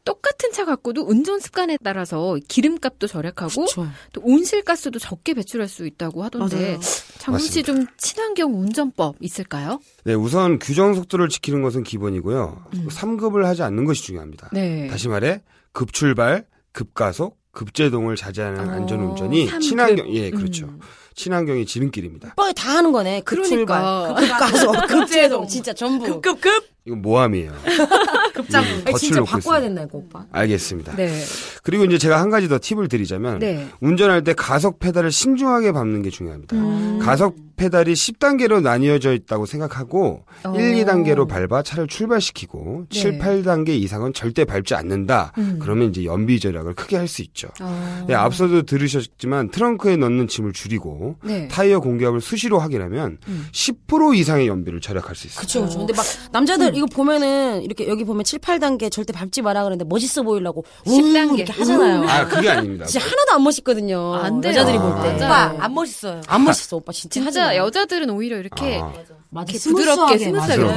똑같은 0.05 0.51
차 0.51 0.63
갖고도 0.65 1.01
운전 1.01 1.39
습관에 1.39 1.77
따라서 1.83 2.37
기름값도 2.47 3.07
절약하고 3.07 3.65
그쵸. 3.65 3.87
또 4.13 4.21
온실가스도 4.23 4.99
적게 4.99 5.33
배출할 5.33 5.67
수 5.67 5.85
있다고 5.85 6.23
하던데 6.23 6.55
맞아요. 6.55 6.79
장훈 7.17 7.39
씨좀 7.41 7.87
친환경 7.97 8.53
운전법 8.59 9.15
있을까요? 9.19 9.79
네, 10.03 10.13
우선 10.13 10.59
규정 10.59 10.93
속도를 10.93 11.27
지키는 11.29 11.61
것은 11.63 11.83
기본이고요. 11.83 12.65
삼 12.91 13.17
3급을 13.17 13.43
하지 13.43 13.63
않는 13.63 13.85
것이 13.85 14.03
중요합니다. 14.03 14.49
음. 14.53 14.55
네. 14.55 14.87
다시 14.87 15.07
말해 15.09 15.41
급출발, 15.73 16.45
급가속, 16.71 17.37
급제동을 17.51 18.15
자제하는 18.15 18.69
어, 18.69 18.71
안전운전이. 18.73 19.59
친환경 19.59 20.13
예 20.13 20.29
그렇죠. 20.29 20.65
음. 20.65 20.79
친환경의 21.15 21.65
지름길입니다. 21.65 22.33
오빠가 22.33 22.51
다 22.53 22.77
하는 22.77 22.91
거네. 22.91 23.21
그러니까. 23.21 24.15
급출발, 24.15 24.15
급가속, 24.15 24.87
급제동. 24.87 25.47
진짜 25.47 25.73
전부. 25.73 26.05
급급급 26.05 26.65
이건 26.85 27.01
모함이에요. 27.01 27.51
급장구. 28.35 28.67
음, 28.69 28.73
아니, 28.73 28.83
덫을 28.85 28.99
진짜 28.99 29.23
바꿔야 29.23 29.37
있습니다. 29.57 29.59
된다, 29.61 29.81
이거 29.83 29.97
오빠. 29.97 30.25
알겠습니다. 30.31 30.95
네. 30.95 31.19
그리고 31.63 31.85
이제 31.85 31.97
제가 31.97 32.19
한 32.21 32.29
가지 32.29 32.47
더 32.47 32.59
팁을 32.61 32.87
드리자면 32.87 33.39
네. 33.39 33.67
운전할 33.79 34.23
때 34.23 34.33
가속 34.33 34.79
페달을 34.79 35.11
신중하게 35.11 35.71
밟는 35.71 36.01
게 36.01 36.09
중요합니다. 36.09 36.55
음. 36.57 36.99
가속 37.01 37.37
페달이 37.55 37.93
10단계로 37.93 38.61
나뉘어져 38.61 39.13
있다고 39.13 39.45
생각하고 39.45 40.23
어. 40.43 40.53
1, 40.55 40.75
2단계로 40.85 41.27
밟아 41.27 41.63
차를 41.63 41.87
출발시키고 41.87 42.85
네. 42.91 42.99
7, 42.99 43.19
8단계 43.19 43.69
이상은 43.69 44.13
절대 44.13 44.45
밟지 44.45 44.75
않는다. 44.75 45.31
음. 45.37 45.59
그러면 45.61 45.89
이제 45.89 46.03
연비 46.05 46.39
절약을 46.39 46.75
크게 46.75 46.97
할 46.97 47.05
수 47.07 47.21
있죠. 47.21 47.47
어. 47.61 48.05
네, 48.07 48.15
앞서도 48.15 48.63
들으셨지만 48.63 49.51
트렁크에 49.51 49.95
넣는 49.95 50.27
짐을 50.27 50.53
줄이고 50.53 51.17
네. 51.23 51.47
타이어 51.47 51.79
공기압을 51.79 52.19
수시로 52.19 52.57
확인하면 52.59 53.19
음. 53.27 53.47
10% 53.51 54.15
이상의 54.17 54.47
연비를 54.47 54.81
절약할 54.81 55.15
수 55.15 55.27
있어요. 55.27 55.41
그쵸. 55.41 55.69
근데 55.77 55.93
막, 55.93 56.03
남자들 56.31 56.75
이거 56.75 56.87
보면은, 56.87 57.61
이렇게, 57.61 57.87
여기 57.87 58.03
보면 58.03 58.23
7, 58.23 58.39
8단계 58.39 58.91
절대 58.91 59.13
밟지 59.13 59.43
마라 59.43 59.61
그러는데 59.61 59.85
멋있어 59.85 60.23
보이려고. 60.23 60.65
10단계. 60.85 61.35
이렇게 61.37 61.53
하잖아요. 61.53 62.09
아, 62.09 62.25
그게 62.27 62.49
아닙니다. 62.49 62.85
진짜 62.85 63.05
하나도 63.05 63.33
안 63.33 63.43
멋있거든요. 63.43 64.15
안 64.15 64.41
돼요. 64.41 64.51
여자들이 64.51 64.77
볼 64.79 64.91
아, 64.91 65.03
때. 65.03 65.09
맞아요. 65.25 65.53
오빠 65.53 65.63
안 65.65 65.73
멋있어요. 65.75 66.21
안 66.27 66.43
멋있어, 66.43 66.77
오빠. 66.77 66.91
진짜. 66.91 67.23
하지 67.23 67.39
진짜 67.45 67.47
마. 67.47 67.55
여자들은 67.55 68.09
오히려 68.09 68.37
이렇게 68.37 68.79
아. 68.81 68.93
맞아, 69.29 69.51
이렇게 69.51 69.69
부드럽게 69.69 70.17
스무스하게 70.17 70.63
맞아요. 70.63 70.71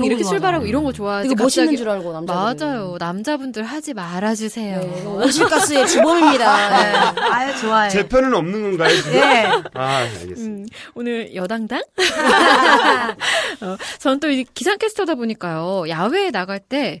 이렇게, 0.00 0.14
음, 0.16 0.22
거 0.22 0.28
출발하고. 0.28 0.66
이런 0.66 0.82
거 0.82 0.92
좋아하지. 0.92 1.28
이거 1.30 1.44
멋있는 1.44 1.76
줄 1.76 1.88
알고, 1.88 2.12
남자들. 2.12 2.66
맞아요. 2.66 2.96
남자분들 2.98 3.62
하지 3.62 3.94
말아주세요. 3.94 4.80
네, 4.80 5.04
온실가스의 5.06 5.86
주범입니다. 5.86 7.14
네. 7.14 7.20
아유 7.30 7.56
좋아해. 7.60 7.88
제 7.90 8.08
편은 8.08 8.34
없는 8.34 8.62
건가요? 8.62 8.96
지금? 8.96 9.14
예. 9.14 9.48
아, 9.74 9.96
알겠습니다. 9.98 10.40
음, 10.40 10.66
오늘 10.94 11.34
여당당? 11.36 11.82
어, 13.60 13.76
저는 14.00 14.18
또이 14.18 14.44
기상캐스터다 14.54 15.14
보니까요. 15.14 15.88
야외에 15.88 16.32
나갈 16.32 16.58
때 16.58 17.00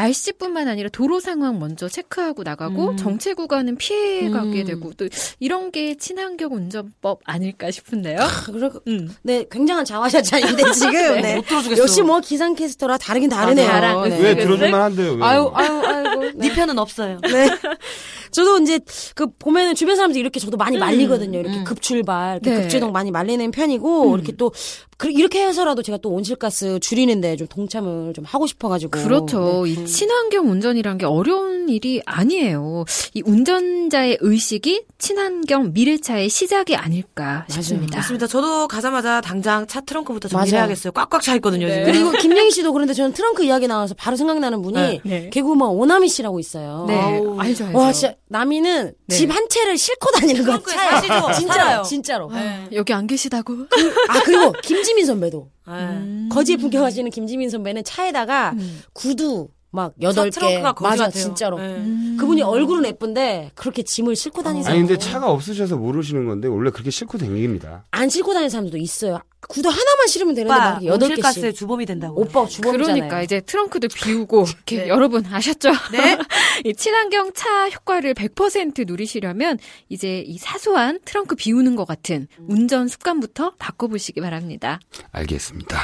날씨뿐만 0.00 0.68
아니라 0.68 0.88
도로 0.90 1.20
상황 1.20 1.58
먼저 1.58 1.88
체크하고 1.88 2.42
나가고 2.42 2.96
정체 2.96 3.34
구간은 3.34 3.76
피해가게 3.76 4.62
음. 4.62 4.64
되고 4.66 4.92
또 4.94 5.06
이런 5.38 5.70
게 5.70 5.94
친환경 5.96 6.54
운전법 6.54 7.20
아닐까 7.24 7.70
싶은데요. 7.70 8.18
그리고, 8.46 8.80
음. 8.88 9.10
네, 9.22 9.44
굉장한 9.50 9.84
자화자찬인데, 9.84 10.72
지금. 10.72 11.20
네. 11.20 11.36
못 11.36 11.46
들어주겠어. 11.46 11.82
역시 11.82 12.02
뭐 12.02 12.20
기상캐스터라 12.20 12.98
다르긴 12.98 13.28
다르네요. 13.28 13.68
아, 13.68 13.80
다르- 13.80 14.08
네. 14.08 14.20
왜 14.22 14.36
들어줄만 14.36 14.80
한데요? 14.80 15.12
왜? 15.14 15.22
아유, 15.22 15.50
아유, 15.54 15.82
아이고. 15.84 16.30
네 16.40 16.52
편은 16.54 16.78
없어요. 16.78 17.20
네. 17.30 17.48
저도 18.30 18.58
이제 18.58 18.80
그 19.14 19.26
보면은 19.38 19.74
주변 19.74 19.96
사람들이 19.96 20.20
이렇게 20.20 20.40
저도 20.40 20.56
많이 20.56 20.78
말리거든요. 20.78 21.38
이렇게 21.40 21.58
음. 21.58 21.64
급출발, 21.64 22.36
이렇게 22.42 22.50
네. 22.56 22.62
급제동 22.62 22.92
많이 22.92 23.10
말리는 23.10 23.50
편이고 23.50 24.10
음. 24.10 24.14
이렇게 24.14 24.32
또 24.36 24.52
그- 25.00 25.10
이렇게 25.10 25.46
해서라도 25.46 25.82
제가 25.82 25.96
또 26.02 26.10
온실가스 26.10 26.78
줄이는데 26.80 27.36
좀 27.36 27.46
동참을 27.46 28.12
좀 28.12 28.22
하고 28.26 28.46
싶어가지고. 28.46 28.90
그렇죠. 29.02 29.62
네. 29.64 29.70
이 29.70 29.86
친환경 29.86 30.50
운전이란 30.50 30.98
게 30.98 31.06
어려운 31.06 31.70
일이 31.70 32.02
아니에요. 32.04 32.84
이 33.14 33.22
운전자의 33.24 34.18
의식이 34.20 34.82
친환경 34.98 35.72
미래차의 35.72 36.28
시작이 36.28 36.76
아닐까 36.76 37.46
싶습니다. 37.48 37.96
맞습니다. 37.96 38.26
저도 38.26 38.68
가자마자 38.68 39.22
당장 39.22 39.66
차 39.66 39.80
트렁크부터. 39.80 40.28
정리해야겠어요. 40.28 40.92
꽉꽉 40.92 41.22
차 41.22 41.34
있거든요. 41.36 41.66
네. 41.66 41.76
지금. 41.86 41.92
그리고 41.92 42.10
김영희 42.20 42.50
씨도 42.50 42.70
그런데 42.74 42.92
저는 42.92 43.14
트렁크 43.14 43.42
이야기 43.42 43.66
나와서 43.68 43.94
바로 43.96 44.16
생각나는 44.16 44.60
분이 44.60 44.74
네. 44.74 45.00
네. 45.04 45.30
개그우먼 45.30 45.66
오나미 45.70 46.10
씨라고 46.10 46.38
있어요. 46.40 46.84
네, 46.86 47.00
아우. 47.00 47.40
알죠, 47.40 47.64
알죠. 47.64 47.78
와 47.78 47.90
진짜 47.92 48.14
나미는 48.28 48.92
네. 49.06 49.16
집한 49.16 49.48
채를 49.48 49.78
싣고 49.78 50.10
다니는. 50.10 50.42
트렁크에 50.42 50.74
차에. 50.74 50.90
사시죠? 50.90 51.32
진짜로. 51.40 51.82
진짜로. 51.84 52.30
네. 52.32 52.68
여기 52.74 52.92
안 52.92 53.06
계시다고? 53.06 53.54
아 54.10 54.20
그리고 54.24 54.52
김지 54.62 54.89
민 54.94 55.06
선배도 55.06 55.50
네. 55.66 56.28
거지에 56.30 56.56
풍겨하시는 56.56 57.10
김지민 57.10 57.50
선배는 57.50 57.84
차에다가 57.84 58.54
구두 58.92 59.48
막 59.72 59.94
여덟 60.02 60.30
개 60.30 60.58
맞아 60.60 60.74
같아요. 60.80 61.10
진짜로 61.10 61.58
네. 61.58 62.16
그분이 62.18 62.42
얼굴은 62.42 62.86
예쁜데 62.86 63.52
그렇게 63.54 63.82
짐을 63.82 64.16
싣고 64.16 64.42
다니세요. 64.42 64.72
아니 64.72 64.80
근데 64.80 64.98
차가 64.98 65.30
없으셔서 65.30 65.76
모르시는 65.76 66.26
건데 66.26 66.48
원래 66.48 66.70
그렇게 66.70 66.90
싣고 66.90 67.18
다닙니다. 67.18 67.84
안 67.92 68.08
싣고 68.08 68.32
다니는 68.32 68.50
사람들도 68.50 68.78
있어요. 68.78 69.20
구두 69.48 69.68
하나만 69.68 70.06
실으면 70.06 70.34
되는데 70.34 70.54
막 70.54 70.84
여덟 70.84 71.14
개씩. 71.14 71.54
주범이 71.54 71.86
된다고. 71.86 72.20
오빠 72.20 72.46
주범이잖아요. 72.46 72.94
그러니까 72.94 73.22
이제 73.22 73.40
트렁크도 73.40 73.88
비우고 73.88 74.44
이렇게 74.50 74.76
네. 74.84 74.88
여러분 74.88 75.24
아셨죠? 75.24 75.70
네. 75.92 76.18
이 76.64 76.74
친환경 76.74 77.32
차 77.32 77.68
효과를 77.68 78.14
100% 78.14 78.86
누리시려면 78.86 79.58
이제 79.88 80.22
이 80.26 80.36
사소한 80.36 80.98
트렁크 81.04 81.36
비우는 81.36 81.76
것 81.76 81.86
같은 81.86 82.26
운전 82.48 82.88
습관부터 82.88 83.52
바꿔보시기 83.58 84.20
바랍니다. 84.20 84.80
알겠습니다. 85.12 85.78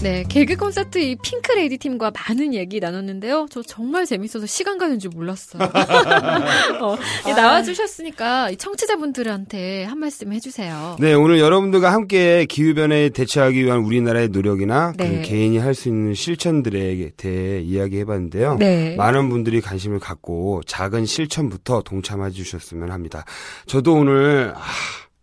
네, 0.00 0.22
개그 0.28 0.54
콘서트 0.56 0.98
이 0.98 1.16
핑크 1.16 1.50
레이디 1.50 1.76
팀과 1.76 2.12
많은 2.12 2.54
얘기 2.54 2.78
나눴는데요. 2.78 3.46
저 3.50 3.62
정말 3.62 4.06
재밌어서 4.06 4.46
시간 4.46 4.78
가는 4.78 5.00
줄 5.00 5.10
몰랐어요. 5.12 5.60
어, 6.80 6.96
이 7.26 7.32
나와주셨으니까 7.32 8.50
이 8.50 8.56
청취자분들한테 8.56 9.82
한 9.84 9.98
말씀 9.98 10.32
해주세요. 10.32 10.98
네, 11.00 11.14
오늘 11.14 11.40
여러분들과 11.40 11.92
함께 11.92 12.46
기후변화에 12.46 13.08
대처하기 13.08 13.64
위한 13.64 13.78
우리나라의 13.80 14.28
노력이나 14.28 14.92
네. 14.96 15.16
그 15.16 15.22
개인이 15.28 15.58
할 15.58 15.74
수 15.74 15.88
있는 15.88 16.14
실천들에 16.14 17.10
대해 17.16 17.60
이야기해봤는데요. 17.60 18.56
네. 18.58 18.96
많은 18.96 19.28
분들이 19.28 19.60
관심을 19.60 19.98
갖고 20.00 20.60
작은 20.66 21.06
실천부터 21.06 21.82
동참해 21.82 22.30
주셨으면 22.30 22.90
합니다. 22.90 23.24
저도 23.66 23.94
오늘 23.94 24.52
아, 24.56 24.60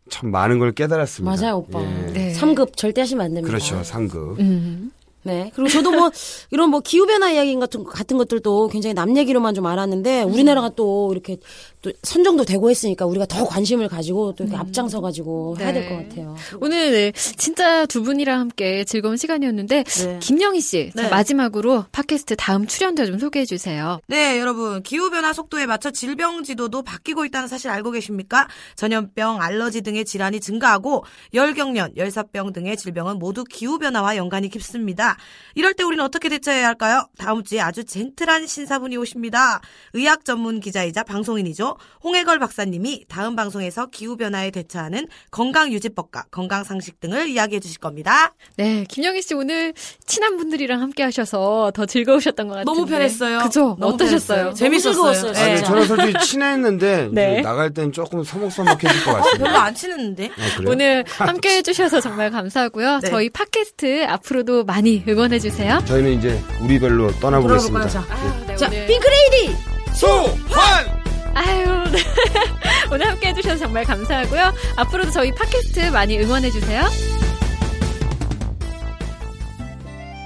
참 0.09 0.31
많은 0.31 0.59
걸 0.59 0.71
깨달았습니다. 0.71 1.35
맞아요 1.41 1.57
오빠. 1.57 1.81
예. 1.81 2.11
네. 2.13 2.33
삼 2.33 2.53
3급 2.53 2.75
절대 2.77 3.01
하시면 3.01 3.25
안 3.25 3.33
됩니다. 3.33 3.47
그렇죠, 3.47 3.83
상급. 3.83 4.39
음. 4.39 4.91
네. 5.23 5.51
그리고 5.55 5.69
저도 5.69 5.91
뭐 5.91 6.11
이런 6.51 6.69
뭐 6.69 6.79
기후 6.81 7.07
변화 7.07 7.31
이야기 7.31 7.55
같은 7.55 7.83
같은 7.83 8.17
것들도 8.17 8.67
굉장히 8.67 8.93
남 8.93 9.17
얘기로만 9.17 9.55
좀 9.55 9.65
알았는데 9.65 10.21
우리나라가 10.21 10.69
또 10.69 11.09
이렇게 11.11 11.37
또 11.85 11.91
선정도 12.01 12.43
되고 12.45 12.67
했으니까 12.71 13.05
우리가 13.05 13.27
더 13.27 13.45
관심을 13.45 13.87
가지고 13.87 14.33
또 14.33 14.43
이렇게 14.43 14.57
앞장서 14.57 15.01
가지고 15.01 15.55
해야 15.59 15.71
될것 15.71 15.97
네. 15.99 16.09
같아요. 16.09 16.35
오늘 16.59 16.91
네, 16.91 17.11
진짜 17.11 17.85
두 17.85 18.01
분이랑 18.01 18.39
함께 18.39 18.83
즐거운 18.85 19.17
시간이었는데 19.17 19.83
네. 19.83 20.19
김영희 20.19 20.61
씨 20.61 20.91
자, 20.95 21.03
네. 21.03 21.09
마지막으로 21.09 21.85
팟캐스트 21.91 22.37
다음 22.37 22.65
출연자 22.65 23.05
좀 23.05 23.19
소개해 23.19 23.45
주세요. 23.45 23.99
네, 24.07 24.39
여러분. 24.39 24.81
기후 24.81 25.11
변화 25.11 25.31
속도에 25.31 25.67
맞춰 25.67 25.91
질병 25.91 26.43
지도도 26.43 26.81
바뀌고 26.81 27.23
있다는 27.25 27.47
사실 27.47 27.69
알고 27.69 27.91
계십니까? 27.91 28.47
전염병, 28.75 29.41
알러지 29.41 29.81
등의 29.81 30.05
질환이 30.05 30.39
증가하고 30.39 31.05
열경련, 31.35 31.97
열사병 31.97 32.51
등의 32.53 32.77
질병은 32.77 33.19
모두 33.19 33.43
기후 33.43 33.77
변화와 33.77 34.17
연관이 34.17 34.49
깊습니다. 34.49 35.17
이럴 35.53 35.75
때 35.75 35.83
우리는 35.83 36.03
어떻게 36.03 36.29
대처해야 36.29 36.65
할까요? 36.65 37.05
다음 37.19 37.43
주에 37.43 37.59
아주 37.59 37.83
젠틀한 37.83 38.47
신사분이 38.47 38.97
오십니다. 38.97 39.61
의학 39.93 40.25
전문 40.25 40.59
기자이자 40.59 41.03
방송인이죠. 41.03 41.74
홍해걸 42.03 42.39
박사님이 42.39 43.05
다음 43.07 43.35
방송에서 43.35 43.87
기후변화에 43.87 44.51
대처하는 44.51 45.07
건강유지법과 45.31 46.25
건강상식 46.31 46.99
등을 46.99 47.27
이야기해 47.29 47.59
주실 47.59 47.79
겁니다. 47.79 48.33
네, 48.57 48.85
김영희 48.89 49.21
씨 49.21 49.33
오늘 49.33 49.73
친한 50.05 50.37
분들이랑 50.37 50.81
함께 50.81 51.03
하셔서 51.03 51.71
더 51.73 51.85
즐거우셨던 51.85 52.47
것 52.47 52.55
같은데. 52.55 52.71
너무 52.71 52.85
편했어요. 52.85 53.39
그죠? 53.39 53.77
어떠셨어요? 53.79 54.53
재밌었어요. 54.53 55.31
네. 55.33 55.41
아니, 55.41 55.63
저는 55.63 55.85
솔직히 55.87 56.19
친했는데 56.25 57.09
네. 57.13 57.41
나갈 57.41 57.73
땐 57.73 57.91
조금 57.91 58.23
서먹서먹해질 58.23 59.05
것 59.05 59.13
같습니다. 59.13 59.45
별로 59.45 59.57
안 59.57 59.73
치는데. 59.75 60.27
아? 60.27 60.61
오늘 60.67 61.03
함께 61.17 61.57
해주셔서 61.57 62.01
정말 62.01 62.31
감사하고요. 62.31 62.99
네. 62.99 63.09
저희 63.09 63.29
팟캐스트 63.29 64.05
앞으로도 64.07 64.63
많이 64.65 65.03
응원해 65.07 65.39
주세요. 65.39 65.81
저희는 65.85 66.11
이제 66.13 66.39
우리 66.61 66.79
별로 66.79 67.11
떠나보겠습니다. 67.19 68.05
아유, 68.09 68.45
네, 68.47 68.55
자, 68.55 68.67
오늘, 68.67 68.85
핑크레이디 68.87 69.55
소환! 69.93 70.94
아유, 71.35 71.65
네. 71.91 71.99
오늘 72.91 73.07
함께 73.07 73.27
해주셔서 73.27 73.57
정말 73.57 73.83
감사하고요. 73.83 74.53
앞으로도 74.77 75.11
저희 75.11 75.31
팟캐스트 75.35 75.91
많이 75.91 76.17
응원해주세요. 76.17 76.81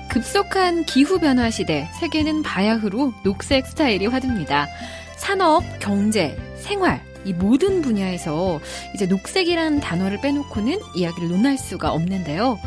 급속한 0.10 0.86
기후변화 0.86 1.50
시대, 1.50 1.90
세계는 2.00 2.44
바야흐로 2.44 3.14
녹색 3.24 3.66
스타일이 3.66 4.06
화두입니다. 4.06 4.68
산업, 5.18 5.64
경제, 5.80 6.38
생활, 6.58 7.02
이 7.26 7.34
모든 7.34 7.82
분야에서 7.82 8.60
이제 8.94 9.06
녹색이라는 9.08 9.80
단어를 9.80 10.22
빼놓고는 10.22 10.80
이야기를 10.96 11.30
논할 11.30 11.58
수가 11.58 11.92
없는데요. 11.92 12.60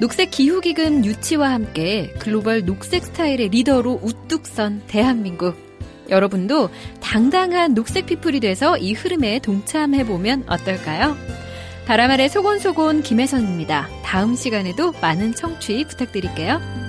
녹색 0.00 0.30
기후기금 0.30 1.04
유치와 1.04 1.50
함께 1.50 2.12
글로벌 2.18 2.64
녹색 2.64 3.04
스타일의 3.04 3.50
리더로 3.50 4.00
우뚝 4.02 4.46
선 4.46 4.82
대한민국. 4.86 5.69
여러분도 6.10 6.70
당당한 7.00 7.74
녹색 7.74 8.06
피플이 8.06 8.40
돼서 8.40 8.76
이 8.76 8.92
흐름에 8.92 9.38
동참해보면 9.38 10.44
어떨까요? 10.48 11.16
바람 11.86 12.10
아래 12.10 12.28
소곤소곤 12.28 13.02
김혜선입니다. 13.02 13.88
다음 14.04 14.36
시간에도 14.36 14.92
많은 15.00 15.34
청취 15.34 15.84
부탁드릴게요. 15.88 16.79